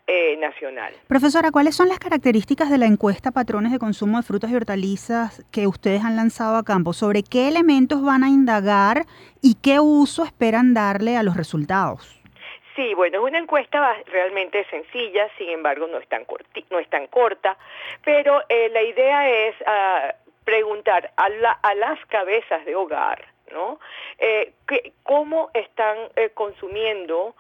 [0.07, 0.94] eh, nacional.
[1.07, 5.44] Profesora, ¿cuáles son las características de la encuesta Patrones de Consumo de Frutas y Hortalizas
[5.53, 6.92] que ustedes han lanzado a campo?
[6.92, 9.05] ¿Sobre qué elementos van a indagar
[9.42, 12.20] y qué uso esperan darle a los resultados?
[12.81, 16.25] Sí, bueno, es una encuesta realmente sencilla, sin embargo no es tan,
[16.71, 17.59] no es tan corta,
[18.03, 20.14] pero eh, la idea es ah,
[20.47, 21.29] preguntar a,
[21.75, 23.79] las cabezas de hogar, ¿no?
[24.19, 24.55] Eh,
[25.03, 27.35] ¿Cómo están eh, consumiendo?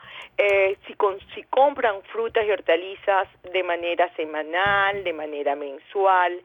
[0.86, 6.38] Si compran frutas y hortalizas de manera semanal, de manera mensual,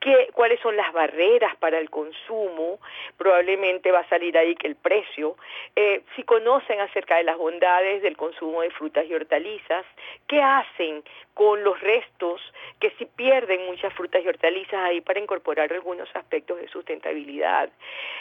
[0.00, 2.80] qué, cuáles son las barreras para el consumo,
[3.16, 5.36] probablemente va a salir ahí que el precio,
[5.76, 9.84] eh, si conocen acerca de las bondades del consumo de frutas y hortalizas,
[10.26, 12.40] qué hacen con los restos,
[12.80, 17.70] que si pierden muchas frutas y hortalizas ahí para incorporar algunos aspectos de sustentabilidad.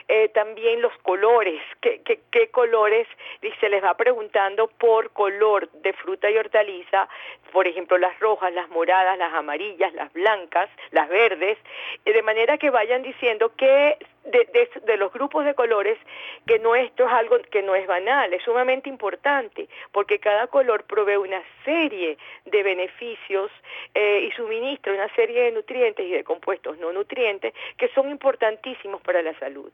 [0.07, 3.07] Eh, también los colores, qué, colores,
[3.41, 7.09] y se les va preguntando por color de fruta y hortaliza,
[7.51, 11.57] por ejemplo las rojas, las moradas, las amarillas, las blancas, las verdes,
[12.05, 13.97] de manera que vayan diciendo qué
[14.31, 15.97] de, los grupos de colores
[16.45, 20.83] que no esto es algo que no es banal, es sumamente importante porque cada color
[20.83, 23.51] provee una serie de beneficios
[23.93, 29.01] eh, y suministra una serie de nutrientes y de compuestos no nutrientes que son importantísimos
[29.01, 29.71] para la salud.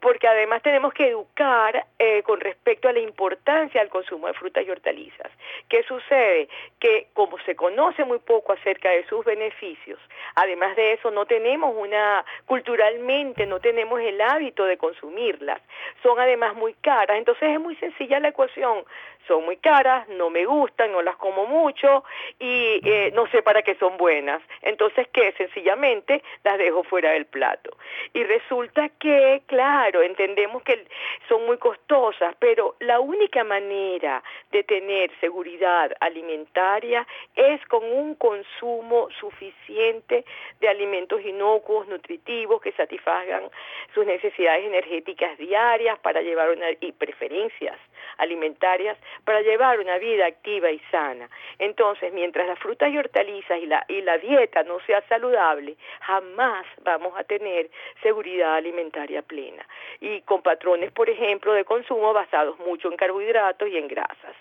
[0.00, 4.66] Porque además tenemos que educar eh, con respecto a la importancia del consumo de frutas
[4.66, 5.30] y hortalizas.
[5.68, 6.48] ¿Qué sucede?
[6.78, 9.98] Que como se conoce muy poco acerca de sus beneficios,
[10.34, 15.60] además de eso no tenemos una, culturalmente no tenemos el hábito de consumirlas.
[16.02, 18.84] Son además muy caras, entonces es muy sencilla la ecuación
[19.26, 22.04] son muy caras, no me gustan, no las como mucho
[22.38, 24.42] y eh, no sé para qué son buenas.
[24.62, 25.32] Entonces, ¿qué?
[25.32, 27.76] Sencillamente las dejo fuera del plato.
[28.12, 30.86] Y resulta que, claro, entendemos que
[31.28, 39.08] son muy costosas, pero la única manera de tener seguridad alimentaria es con un consumo
[39.20, 40.24] suficiente
[40.60, 43.44] de alimentos inocuos, nutritivos, que satisfagan
[43.94, 47.78] sus necesidades energéticas diarias para llevar una y preferencias
[48.18, 51.28] alimentarias para llevar una vida activa y sana.
[51.58, 56.66] Entonces, mientras las frutas y hortalizas y la, y la dieta no sea saludable, jamás
[56.82, 57.70] vamos a tener
[58.02, 59.66] seguridad alimentaria plena.
[60.00, 64.36] Y con patrones, por ejemplo, de consumo basados mucho en carbohidratos y en grasas.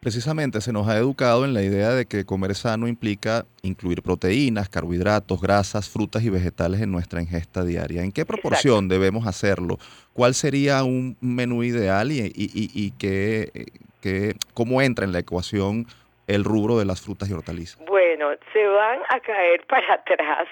[0.00, 4.68] Precisamente se nos ha educado en la idea de que comer sano implica incluir proteínas,
[4.68, 8.02] carbohidratos, grasas, frutas y vegetales en nuestra ingesta diaria.
[8.02, 9.78] ¿En qué proporción debemos hacerlo?
[10.12, 15.86] ¿Cuál sería un menú ideal y, y, qué, cómo entra en la ecuación
[16.28, 17.84] el rubro de las frutas y hortalizas?
[17.86, 20.48] Bueno, se van a caer para atrás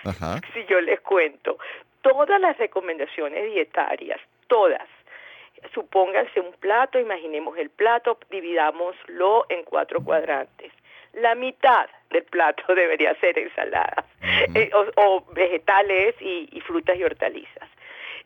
[0.54, 1.56] si yo les cuento.
[2.02, 4.88] Todas las recomendaciones dietarias, todas,
[5.72, 10.72] supónganse un plato, imaginemos el plato, dividámoslo en cuatro cuadrantes.
[11.14, 14.04] La mitad del plato debería ser ensaladas
[14.54, 17.68] eh, o, vegetales y, frutas y hortalizas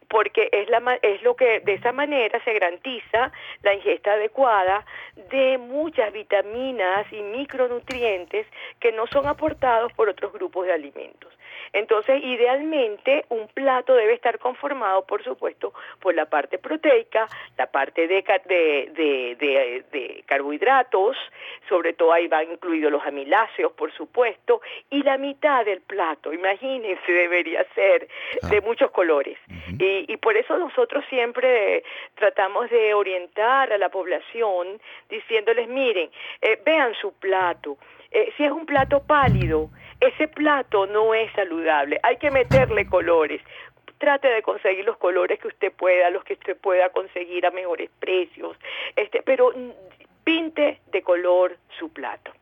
[0.09, 3.31] porque es, la, es lo que de esa manera se garantiza
[3.63, 4.85] la ingesta adecuada
[5.31, 8.45] de muchas vitaminas y micronutrientes
[8.81, 11.33] que no son aportados por otros grupos de alimentos.
[11.73, 18.09] Entonces, idealmente, un plato debe estar conformado, por supuesto, por la parte proteica, la parte
[18.09, 18.23] de,
[18.93, 21.17] de, carbohidratos,
[21.69, 27.13] sobre todo ahí van incluidos los amiláceos, por supuesto, y la mitad del plato, imagínense,
[27.13, 28.09] debería ser
[28.43, 28.63] de ah.
[28.65, 29.39] muchos colores.
[29.79, 36.61] y, y por eso nosotros siempre tratamos de orientar a la población diciéndoles, miren, eh,
[36.65, 37.77] vean su plato.
[38.11, 43.41] Eh, si es un plato pálido, ese plato no es saludable, hay que meterle colores.
[43.99, 47.91] Trate de conseguir los colores que usted pueda, los que usted pueda conseguir a mejores
[47.99, 48.57] precios,
[48.97, 49.53] este, pero
[50.25, 52.33] pinte de color su plato.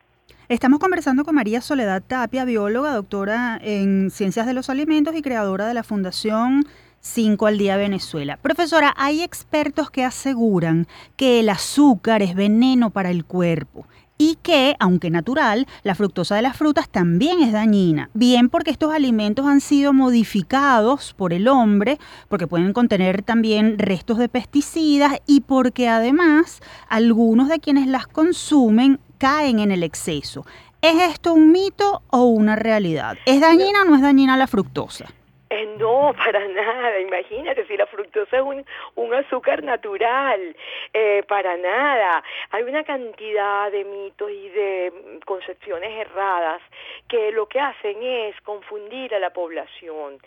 [0.47, 5.67] Estamos conversando con María Soledad Tapia, bióloga, doctora en Ciencias de los Alimentos y creadora
[5.67, 6.63] de la Fundación
[7.01, 8.37] 5 al día Venezuela.
[8.37, 13.85] Profesora, hay expertos que aseguran que el azúcar es veneno para el cuerpo
[14.21, 18.09] y que, aunque natural, la fructosa de las frutas también es dañina.
[18.13, 24.17] Bien porque estos alimentos han sido modificados por el hombre, porque pueden contener también restos
[24.17, 30.45] de pesticidas y porque además algunos de quienes las consumen caen en el exceso.
[30.81, 33.17] ¿Es esto un mito o una realidad?
[33.25, 35.05] ¿Es dañina o no es dañina la fructosa?
[35.49, 36.99] Eh, no, para nada.
[36.99, 40.55] Imagínate, si la fructosa es un, un azúcar natural,
[40.93, 42.23] eh, para nada.
[42.51, 46.61] Hay una cantidad de mitos y de concepciones erradas
[47.07, 50.19] que lo que hacen es confundir a la población.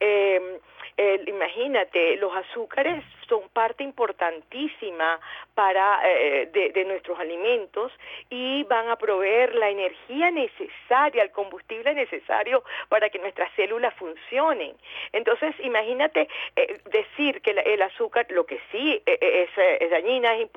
[0.00, 5.18] eh, imagínate, los azúcares son parte importantísima
[5.54, 7.92] para eh, de, nuestros alimentos
[8.28, 14.74] y van a proveer la energía necesaria, el combustible necesario para que nuestras células funcionen.
[15.12, 19.48] Entonces, imagínate eh, decir que el azúcar, lo que sí eh,
[19.80, 20.48] es, dañina, es,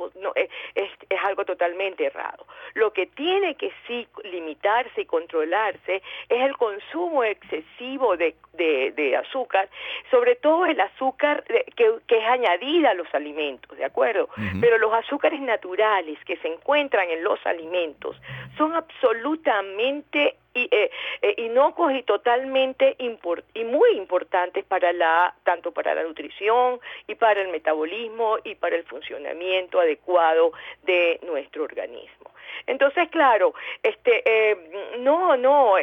[0.75, 2.47] es, es, algo totalmente errado.
[2.73, 9.69] Lo que tiene que sí limitarse y controlarse es el consumo excesivo de, de, azúcar,
[10.09, 11.43] sobre todo el azúcar
[11.75, 14.29] que, que es añadido a los alimentos, ¿de acuerdo?
[14.61, 18.15] Pero los azúcares naturales que se encuentran en los alimentos
[18.57, 20.89] son absolutamente eh,
[21.21, 27.41] eh, inocuos y totalmente y muy importantes para la tanto para la nutrición y para
[27.41, 32.31] el metabolismo y para el funcionamiento adecuado de nuestro organismo.
[32.67, 35.75] Entonces, claro, este, eh, no, no,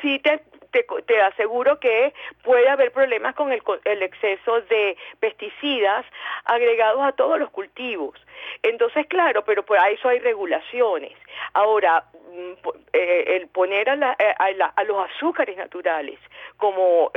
[0.00, 0.40] si te
[0.70, 2.12] te, aseguro que
[2.42, 6.04] puede haber problemas con el, el exceso de pesticidas
[6.44, 8.18] agregados a todos los cultivos.
[8.62, 11.12] Entonces, claro, pero por eso hay regulaciones.
[11.54, 16.18] Ahora, mm, eh, el poner a, a, los azúcares naturales
[16.56, 17.12] como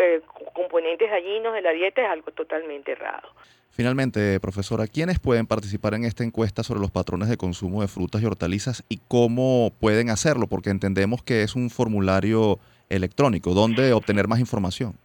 [0.54, 3.30] componentes dañinos de la dieta es algo totalmente errado.
[3.74, 8.22] Finalmente, profesora, ¿quiénes pueden participar en esta encuesta sobre los patrones de consumo de frutas
[8.22, 10.48] y hortalizas y cómo pueden hacerlo?
[10.48, 12.60] Porque entendemos que es un formulario
[12.92, 13.54] electrónico.
[13.54, 15.01] ¿Dónde obtener más información?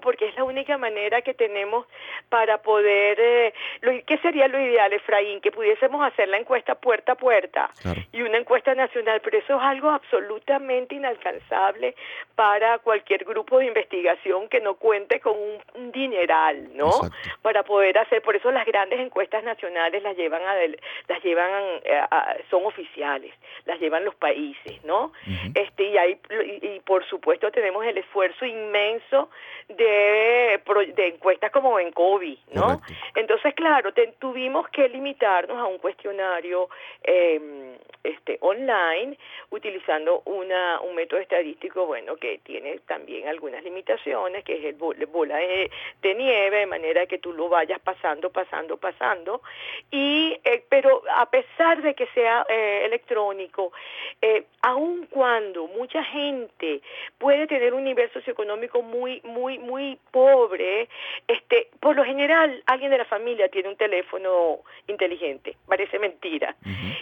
[0.00, 1.86] Porque es la única manera que tenemos
[2.28, 3.52] para poder, eh,
[4.06, 5.40] ¿qué sería lo ideal, Efraín?
[5.40, 7.70] Que pudiésemos hacer la encuesta puerta a puerta
[8.12, 11.94] y una encuesta nacional, pero eso es algo absolutamente inalcanzable
[12.34, 16.90] para cualquier grupo de investigación que no cuente con un, dineral, ¿no?
[17.42, 20.54] Para poder hacer, por eso las grandes encuestas nacionales las llevan a,
[21.08, 21.52] las llevan
[21.84, 22.00] eh,
[22.50, 23.32] son oficiales,
[23.64, 25.12] las llevan los países, ¿no?
[25.54, 26.18] Este y hay
[26.62, 29.30] y por supuesto tenemos el esfuerzo inmenso
[29.68, 30.60] de,
[30.94, 32.80] de encuestas como en COVID, ¿no?
[33.14, 36.68] Entonces, claro, tuvimos que limitarnos a un cuestionario
[37.02, 39.18] eh, este, online
[39.50, 45.36] utilizando una, un método estadístico, bueno, que tiene también algunas limitaciones, que es el bola
[45.38, 49.42] de, nieve, de manera que tú lo vayas pasando, pasando, pasando.
[49.90, 53.72] Y, eh, pero a pesar de que sea eh, electrónico,
[54.22, 56.80] eh, aun cuando mucha gente
[57.18, 60.88] puede tener un nivel socioeconómico muy, muy, muy pobre,
[61.26, 66.54] este, por lo general alguien de la familia tiene un teléfono inteligente, parece mentira.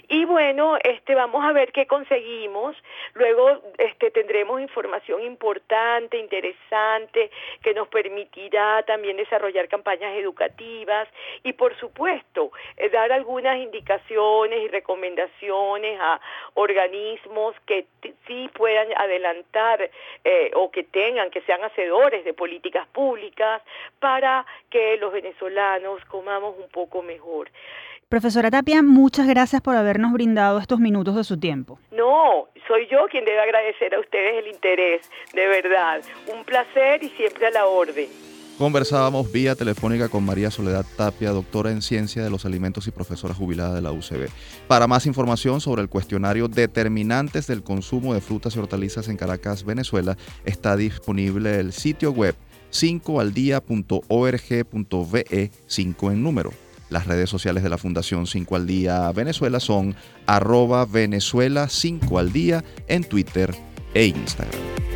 [0.08, 2.76] Y bueno, este, vamos a ver qué conseguimos.
[3.14, 7.30] Luego este, tendremos información importante, interesante,
[7.62, 11.08] que nos permitirá también desarrollar campañas educativas
[11.42, 16.20] y, por supuesto, eh, dar algunas indicaciones y recomendaciones a
[16.54, 17.86] organismos que
[18.26, 19.90] sí puedan adelantar
[20.24, 23.62] eh, o que tengan, que sean hacedores de políticas públicas
[23.98, 27.48] para que los venezolanos comamos un poco mejor.
[28.10, 31.78] Profesora Tapia, muchas gracias por habernos brindado estos minutos de su tiempo.
[31.90, 36.02] No, soy yo quien debe agradecer a ustedes el interés, de verdad.
[36.36, 38.33] Un placer y siempre a la orden.
[38.58, 43.34] Conversábamos vía telefónica con María Soledad Tapia, doctora en Ciencia de los Alimentos y profesora
[43.34, 44.28] jubilada de la UCB.
[44.68, 49.64] Para más información sobre el cuestionario Determinantes del consumo de frutas y hortalizas en Caracas,
[49.64, 52.36] Venezuela, está disponible el sitio web
[52.70, 56.52] 5aldia.org.ve 5 en número.
[56.90, 59.96] Las redes sociales de la Fundación 5 al Día Venezuela son
[60.26, 63.52] arroba Venezuela 5 al Día en Twitter
[63.94, 64.93] e Instagram.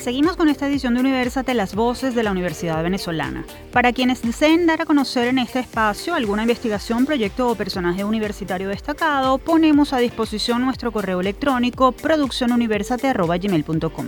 [0.00, 3.44] Seguimos con esta edición de Universate Las Voces de la Universidad Venezolana.
[3.70, 8.70] Para quienes deseen dar a conocer en este espacio alguna investigación, proyecto o personaje universitario
[8.70, 14.06] destacado, ponemos a disposición nuestro correo electrónico produccionuniversate.gmail.com.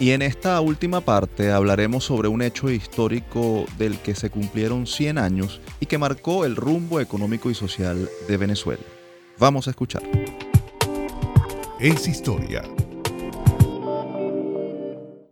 [0.00, 5.18] Y en esta última parte hablaremos sobre un hecho histórico del que se cumplieron 100
[5.18, 8.82] años y que marcó el rumbo económico y social de Venezuela.
[9.38, 10.04] Vamos a escuchar.
[11.78, 12.62] Es historia.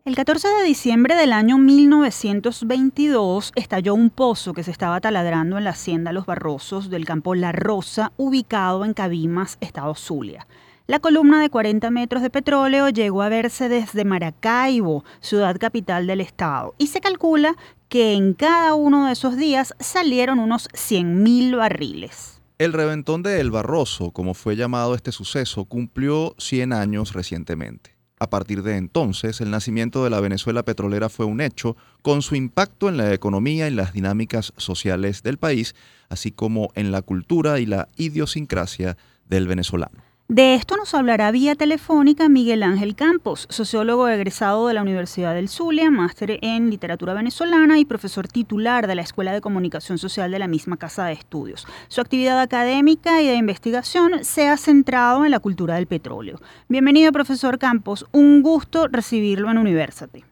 [0.05, 5.65] El 14 de diciembre del año 1922 estalló un pozo que se estaba taladrando en
[5.65, 10.49] la hacienda Los Barrosos del campo La Rosa, ubicado en Cabimas, estado Zulia.
[10.89, 16.21] La columna de 40 metros de petróleo llegó a verse desde Maracaibo, ciudad capital del
[16.21, 17.55] estado, y se calcula
[17.89, 22.43] que en cada uno de esos días salieron unos 100.000 barriles.
[22.59, 27.92] El reventón de El Barroso, como fue llamado este suceso, cumplió 100 años recientemente.
[28.23, 32.37] A partir de entonces, el nacimiento de la Venezuela petrolera fue un hecho, con su
[32.37, 35.75] impacto en la economía y las dinámicas sociales del país,
[36.09, 38.97] así como en la cultura y la idiosincrasia
[39.29, 40.12] del venezolano.
[40.33, 45.51] De esto nos hablará vía telefónica Miguel Ángel Campos, sociólogo egresado de la Universidad del
[45.51, 50.39] Zulia, máster en literatura venezolana y profesor titular de la Escuela de Comunicación Social de
[50.39, 51.67] la misma Casa de Estudios.
[51.89, 56.39] Su actividad académica y de investigación se ha centrado en la cultura del petróleo.
[56.67, 58.07] Bienvenido, profesor Campos.
[58.11, 60.25] Un gusto recibirlo en Universate.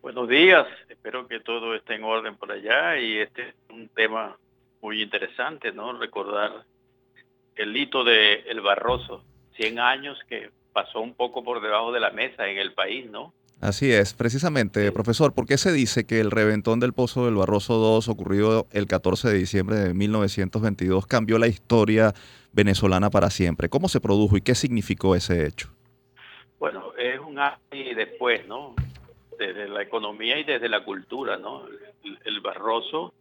[0.00, 0.66] Buenos días.
[0.88, 4.36] Espero que todo esté en orden por allá y este es un tema
[4.80, 5.96] muy interesante, ¿no?
[5.96, 6.64] Recordar
[7.56, 9.22] el hito de El Barroso,
[9.56, 13.32] 100 años que pasó un poco por debajo de la mesa en el país, ¿no?
[13.60, 17.74] Así es, precisamente, profesor, ¿por qué se dice que el reventón del Pozo del Barroso
[17.74, 22.12] II, ocurrido el 14 de diciembre de 1922, cambió la historia
[22.52, 23.68] venezolana para siempre?
[23.68, 25.68] ¿Cómo se produjo y qué significó ese hecho?
[26.58, 28.74] Bueno, es un antes y después, ¿no?
[29.38, 31.62] Desde la economía y desde la cultura, ¿no?
[32.24, 33.14] el Barroso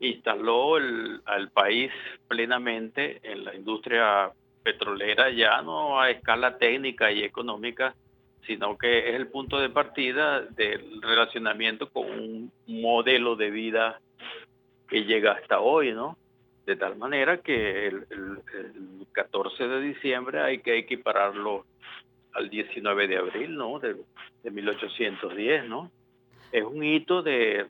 [0.00, 1.90] instaló al país
[2.28, 4.30] plenamente en la industria
[4.62, 7.94] petrolera, ya no a escala técnica y económica,
[8.46, 14.00] sino que es el punto de partida del relacionamiento con un modelo de vida
[14.88, 16.16] que llega hasta hoy, ¿no?
[16.66, 18.06] de tal manera que el,
[19.12, 21.64] 14 de diciembre hay que equipararlo
[22.32, 23.78] al 19 de abril, ¿no?
[23.78, 23.96] De,
[24.44, 25.90] 1810, ¿no?
[26.52, 27.66] Es un hito de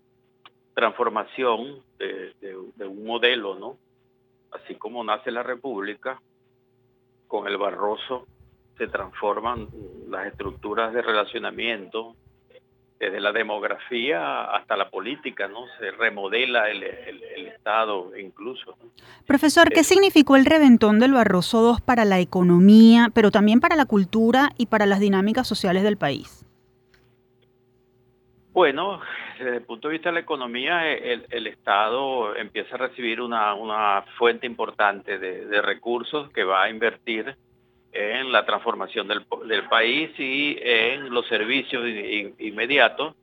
[0.74, 3.76] transformación de, de, un modelo, ¿no?
[4.52, 6.20] Así como nace la República,
[7.26, 8.26] con el Barroso
[8.78, 9.68] se transforman
[10.08, 12.14] las estructuras de relacionamiento,
[12.98, 15.66] desde la demografía hasta la política, ¿no?
[15.78, 16.82] Se remodela el,
[17.46, 18.76] Estado incluso.
[19.26, 23.74] Profesor, ¿qué eh, significó el reventón del Barroso II para la economía, pero también para
[23.74, 26.45] la cultura y para las dinámicas sociales del país?
[28.56, 29.02] Bueno,
[29.38, 34.46] desde el punto de vista de la economía, el, Estado empieza a recibir una, fuente
[34.46, 37.36] importante de recursos que va a invertir
[37.92, 39.26] en la transformación del,
[39.68, 41.84] país y en los servicios
[42.38, 43.14] inmediatos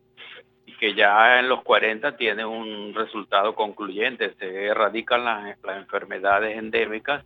[0.67, 7.25] y que ya en los 40 tiene un resultado concluyente, se erradican las, enfermedades endémicas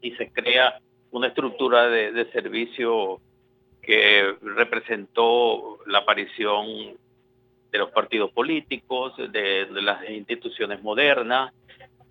[0.00, 0.78] y se crea
[1.10, 3.20] una estructura de, servicio
[3.86, 6.96] que representó la aparición
[7.70, 11.52] de los partidos políticos, de las instituciones modernas,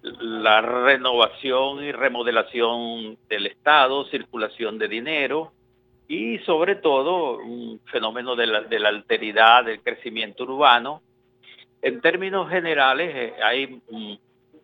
[0.01, 5.51] la renovación y remodelación del Estado, circulación de dinero
[6.07, 11.01] y sobre todo un fenómeno de la, alteridad, del crecimiento urbano.
[11.81, 13.81] En términos generales eh, hay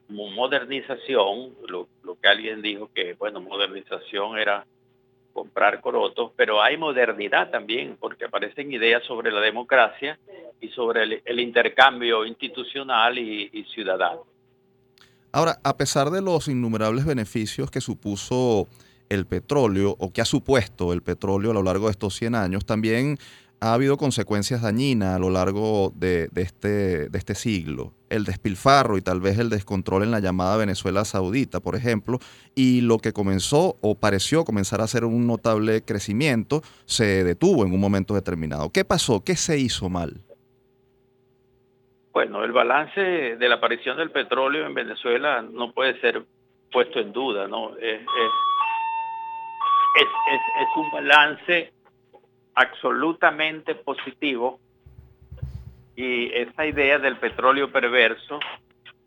[0.08, 4.66] modernización, lo, lo, que alguien dijo que, bueno, modernización era
[5.34, 10.20] comprar corotos, pero hay modernidad también, porque aparecen ideas sobre la democracia
[10.60, 14.32] y sobre el, intercambio institucional y ciudadano.
[15.34, 18.68] Ahora, a pesar de los innumerables beneficios que supuso
[19.08, 22.66] el petróleo o que ha supuesto el petróleo a lo largo de estos 100 años,
[22.66, 23.18] también
[23.62, 27.94] ha habido consecuencias dañinas a lo largo de, este, de este siglo.
[28.10, 32.18] El despilfarro y tal vez el descontrol en la llamada Venezuela Saudita, por ejemplo,
[32.56, 37.72] y lo que comenzó o pareció comenzar a ser un notable crecimiento, se detuvo en
[37.72, 38.72] un momento determinado.
[38.72, 39.24] ¿Qué pasó?
[39.24, 40.22] ¿Qué se hizo mal?
[42.14, 46.26] Bueno, el balance de la aparición del petróleo en Venezuela no puede ser
[46.72, 47.78] puesto en duda, ¿no?
[47.78, 48.02] Es,
[50.76, 51.72] un balance
[52.56, 54.60] absolutamente positivo
[55.96, 58.40] y esa idea del petróleo perverso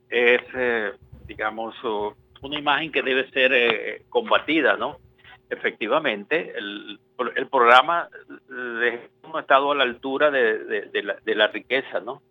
[0.09, 0.93] es, eh,
[1.27, 1.75] digamos,
[2.43, 4.99] una imagen que debe ser eh, combatida, ¿no?
[5.51, 6.99] Efectivamente, el,
[7.51, 8.09] programa
[8.49, 12.23] no ha estado a la altura de, la, de la riqueza, ¿no?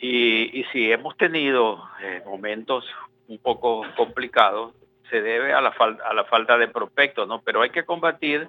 [0.00, 2.84] Y, si hemos tenido eh, momentos
[3.26, 4.74] un poco complicados,
[5.10, 7.40] se debe a la, a la falta de prospectos, ¿no?
[7.42, 8.48] Pero hay que combatir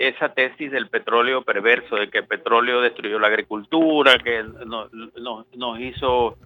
[0.00, 6.38] esa tesis del petróleo perverso, de que el petróleo destruyó la agricultura, que nos hizo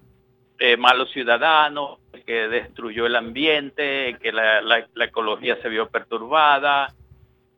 [0.58, 6.92] eh, malos ciudadanos, que destruyó el ambiente, que la, la, ecología se vio perturbada.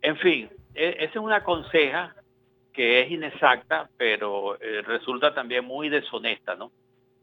[0.03, 2.15] En fin, e, esa es una conseja
[2.75, 6.73] que es inexacta, pero eh, resulta también muy deshonesta, ¿no?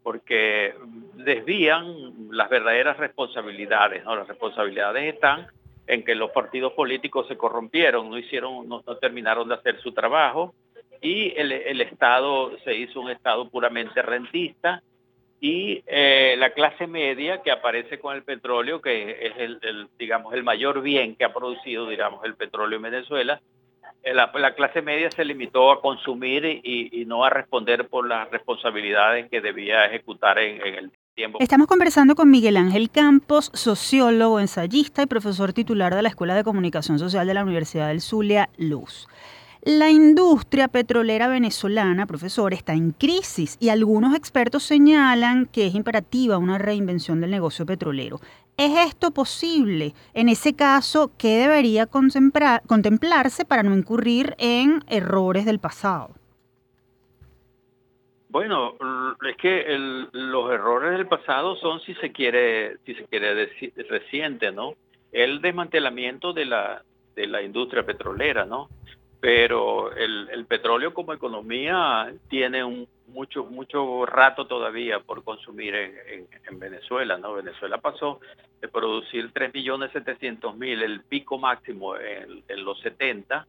[0.02, 0.74] Porque
[1.14, 4.16] desvían las verdaderas responsabilidades, ¿no?
[4.16, 5.46] Las responsabilidades están
[5.88, 10.54] en que los partidos políticos se corrompieron, no hicieron, no, terminaron de hacer su trabajo
[11.02, 14.82] y el, Estado se hizo un Estado puramente rentista
[15.42, 20.34] y eh, la clase media que aparece con el petróleo, que es el, el, digamos,
[20.34, 23.42] el mayor bien que ha producido, digamos, el petróleo en Venezuela,
[24.04, 29.30] eh, la, clase media se limitó a consumir y, no a responder por las responsabilidades
[29.30, 30.92] que debía ejecutar en, el
[31.40, 36.44] Estamos conversando con Miguel Ángel Campos, sociólogo, ensayista y profesor titular de la Escuela de
[36.44, 39.08] Comunicación Social de la Universidad del Zulia, Luz.
[39.62, 46.40] La industria petrolera venezolana, profesor, está en crisis y algunos expertos señalan que es imperativa
[46.40, 48.20] una reinvención del negocio petrolero.
[48.58, 49.94] ¿Es esto posible?
[50.16, 56.23] En ese caso, ¿qué debería contemplarse para no incurrir en errores del pasado?
[58.34, 58.74] Bueno,
[59.30, 59.64] es que
[60.12, 64.74] los errores del pasado son, si se quiere, si se quiere decir, reciente, ¿no?
[65.12, 66.82] El desmantelamiento de la
[67.16, 68.70] de la industria petrolera, ¿no?
[69.20, 76.28] Pero el, el petróleo como economía tiene un, mucho mucho rato todavía por consumir en,
[76.48, 77.18] en, Venezuela.
[77.18, 77.34] ¿no?
[77.34, 78.20] Venezuela pasó
[78.62, 83.46] de producir 3.700.000, el pico máximo en, los 70,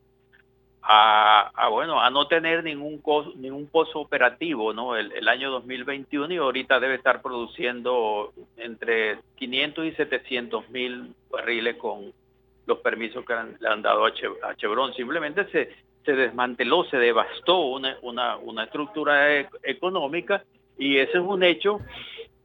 [0.87, 3.03] a, bueno, a no tener ningún
[3.37, 4.97] ningún pozo operativo ¿no?
[4.97, 12.13] El, año 2021 y ahorita debe estar produciendo entre 500 y 700 mil barriles con
[12.67, 14.13] los permisos que le han dado a
[14.57, 14.95] Chevron.
[14.95, 15.75] Simplemente se,
[16.05, 20.45] se desmanteló, se devastó una, una, una estructura e, económica
[20.79, 21.81] y ese es un hecho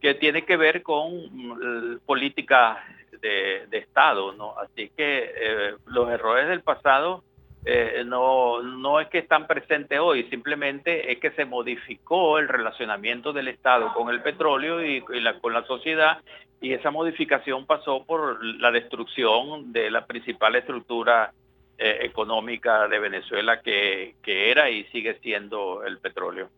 [0.00, 2.82] que tiene que ver con mm, política
[3.20, 4.54] de, Estado, ¿no?
[4.58, 7.22] Así que eh, los errores del pasado
[7.64, 13.32] eh, no, no es que están presentes hoy, simplemente es que se modificó el relacionamiento
[13.32, 15.02] del Estado con el petróleo y,
[15.40, 16.18] con la sociedad
[16.60, 21.32] y esa modificación pasó por la destrucción de la principal estructura
[21.78, 26.50] eh, económica de Venezuela que, que era y sigue siendo el petróleo.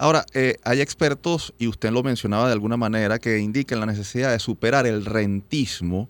[0.00, 4.30] Ahora, eh, hay expertos, y usted lo mencionaba de alguna manera, que indican la necesidad
[4.30, 6.08] de superar el rentismo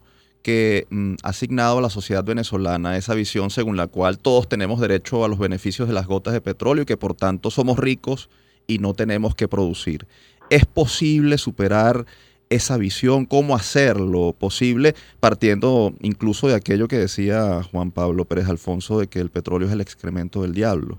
[0.48, 4.80] que mm, ha asignado a la sociedad venezolana, esa visión según la cual todos tenemos
[4.80, 8.30] derecho a los beneficios de las gotas de petróleo y que por tanto somos ricos
[8.66, 10.06] y no tenemos que producir.
[10.48, 12.06] ¿Es posible superar
[12.48, 13.26] esa visión?
[13.26, 14.94] ¿Cómo hacerlo posible?
[15.20, 19.74] Partiendo incluso de aquello que decía Juan Pablo Pérez Alfonso de que el petróleo es
[19.74, 20.96] el excremento del diablo.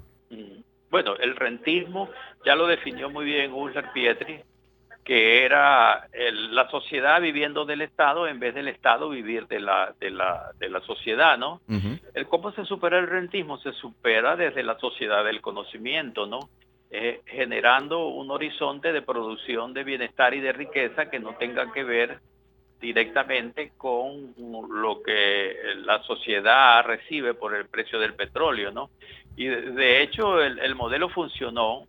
[0.92, 2.08] Bueno, el rentismo
[2.46, 4.42] ya lo definió muy bien Ursula Pietri,
[5.10, 6.08] que era
[6.52, 10.70] la sociedad viviendo del Estado en vez del Estado vivir de la, de la, de
[10.70, 11.62] la sociedad, ¿no?
[12.14, 13.58] el, ¿Cómo se supera el rentismo?
[13.58, 16.52] Se supera desde la sociedad del conocimiento, ¿no?
[16.92, 21.84] Eh, generando un horizonte de producción de bienestar y de riqueza que no tenga que
[21.84, 22.20] ver
[22.80, 25.56] directamente con lo que
[25.86, 28.92] la sociedad recibe por el precio del petróleo, ¿no?
[29.36, 31.88] Y de, hecho el, el modelo funcionó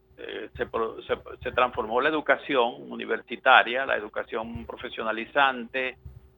[0.56, 5.96] se, transformó la educación universitaria, la educación profesionalizante,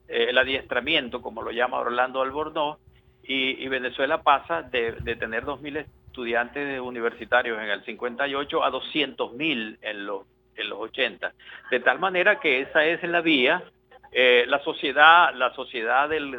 [0.08, 2.78] eh, el adiestramiento, como lo llama Orlando Albornoz,
[3.24, 10.26] y, Venezuela pasa de, tener 2.000 estudiantes universitarios en el 58 a 200.000 en los,
[10.56, 11.32] en los 80.
[11.70, 13.62] De tal manera que esa es la vía
[14.10, 16.38] eh, la sociedad, la sociedad del,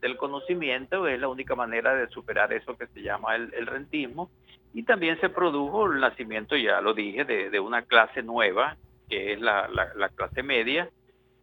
[0.00, 4.30] del, conocimiento es la única manera de superar eso que se llama el rentismo
[4.72, 8.76] y también se produjo el nacimiento, ya lo dije, de, una clase nueva,
[9.08, 9.68] que es la,
[10.14, 10.88] clase media,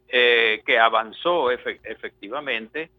[0.08, 2.90] eh, que avanzó efectivamente,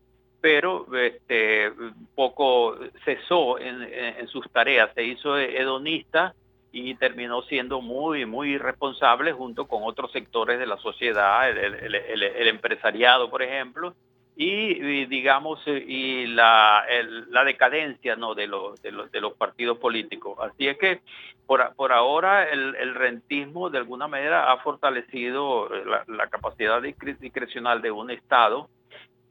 [0.41, 1.71] pero este,
[2.15, 6.35] poco cesó en, sus tareas, se hizo hedonista
[6.71, 13.29] y terminó siendo muy, muy irresponsable junto con otros sectores de la sociedad, el empresariado,
[13.31, 13.95] por ejemplo,
[14.41, 16.85] y, digamos eh, y la,
[17.29, 20.37] la decadencia no de los, de los, de los partidos políticos.
[20.41, 21.01] Así es que
[21.45, 27.81] por, por ahora el, el, rentismo de alguna manera ha fortalecido la, la capacidad discrecional
[27.81, 28.69] de un estado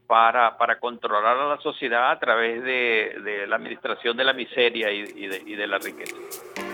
[0.09, 4.91] para, para controlar a la sociedad a través de, de la administración de la miseria
[4.91, 6.17] y, y, de, y de la riqueza.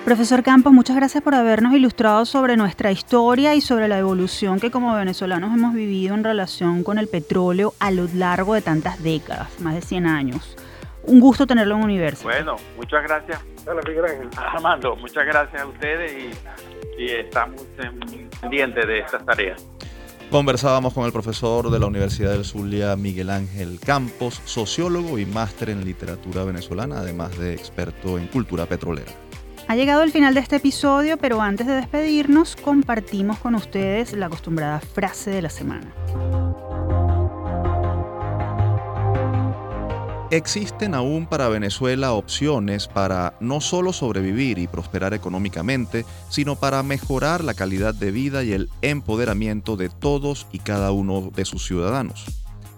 [0.05, 4.71] Profesor Campos, muchas gracias por habernos ilustrado sobre nuestra historia y sobre la evolución que
[4.71, 9.61] como venezolanos hemos vivido en relación con el petróleo a lo largo de tantas décadas,
[9.61, 10.57] más de 100 años.
[11.03, 12.25] Un gusto tenerlo en Universo.
[12.25, 13.45] Bueno, muchas gracias.
[14.37, 16.13] Armando, muchas gracias a ustedes
[16.99, 17.61] y, y estamos
[18.41, 19.67] pendientes de estas tareas.
[20.35, 25.71] Conversábamos con el profesor de la Universidad del Zulia, Miguel Ángel Campos, sociólogo y máster
[25.71, 29.13] en literatura venezolana, además de experto en cultura petrolera.
[29.69, 34.27] Ha llegado el final de este episodio, pero antes de despedirnos, compartimos con ustedes la
[34.27, 35.95] acostumbrada frase de la semana.
[40.35, 47.45] Existen aún para Venezuela opciones para no solo sobrevivir y prosperar económicamente, sino para mejorar
[47.45, 52.25] la calidad de vida y el empoderamiento de todos y cada uno de sus ciudadanos.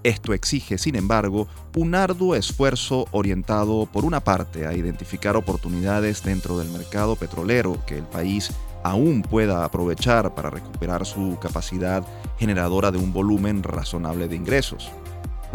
[0.03, 6.59] Esto exige, sin embargo, un arduo esfuerzo orientado, por una parte, a identificar oportunidades dentro
[6.59, 8.51] del mercado petrolero que el país
[8.85, 12.07] aún pueda aprovechar para recuperar su capacidad
[12.39, 14.93] generadora de un volumen razonable de ingresos.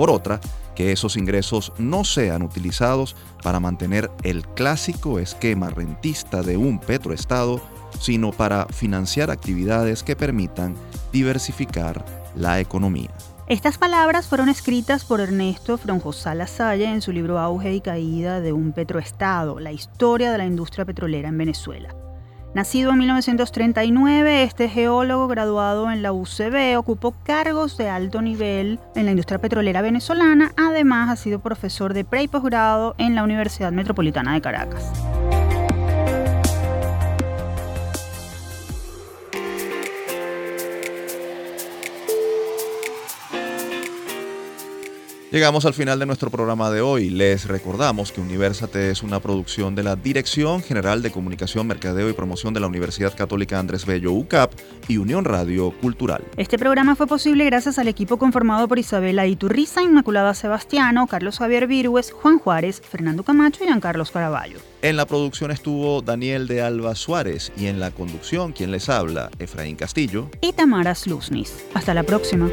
[0.02, 0.41] Por otra,
[0.74, 7.62] que esos ingresos no sean utilizados para mantener el clásico esquema rentista de un petroestado,
[7.99, 10.74] sino para financiar actividades que permitan
[11.14, 12.04] diversificar
[12.36, 13.12] la economía.
[13.45, 18.54] Estas palabras fueron escritas por Ernesto Fronjosala Salle en su libro Auge y Caída de
[18.54, 21.93] un Petroestado, la historia de la industria petrolera en Venezuela.
[22.54, 29.06] Nacido en 1939, este geólogo graduado en la UCB ocupó cargos de alto nivel en
[29.06, 32.30] la industria petrolera venezolana, además ha sido profesor de pre y
[32.97, 34.91] en la Universidad Metropolitana de Caracas.
[45.32, 47.10] Llegamos al final de nuestro programa de hoy.
[47.10, 52.14] Les recordamos que Universate es una producción de la Dirección General de Comunicación, Mercadeo y
[52.14, 54.52] Promoción de la Universidad Católica Andrés Bello UCAP
[54.90, 56.22] y Unión Radio Cultural.
[56.36, 61.66] Este programa fue posible gracias al equipo conformado por Isabela Iturriza, Inmaculada Sebastiano, Carlos Javier
[61.66, 64.60] Virgües, Juan Juárez, Fernando Camacho y Giancarlos Caraballo.
[64.82, 69.32] En la producción estuvo Daniel de Alba Suárez y en la conducción quien les habla,
[69.40, 71.54] Efraín Castillo y Tamara Sluznis.
[71.74, 72.50] Hasta la próxima.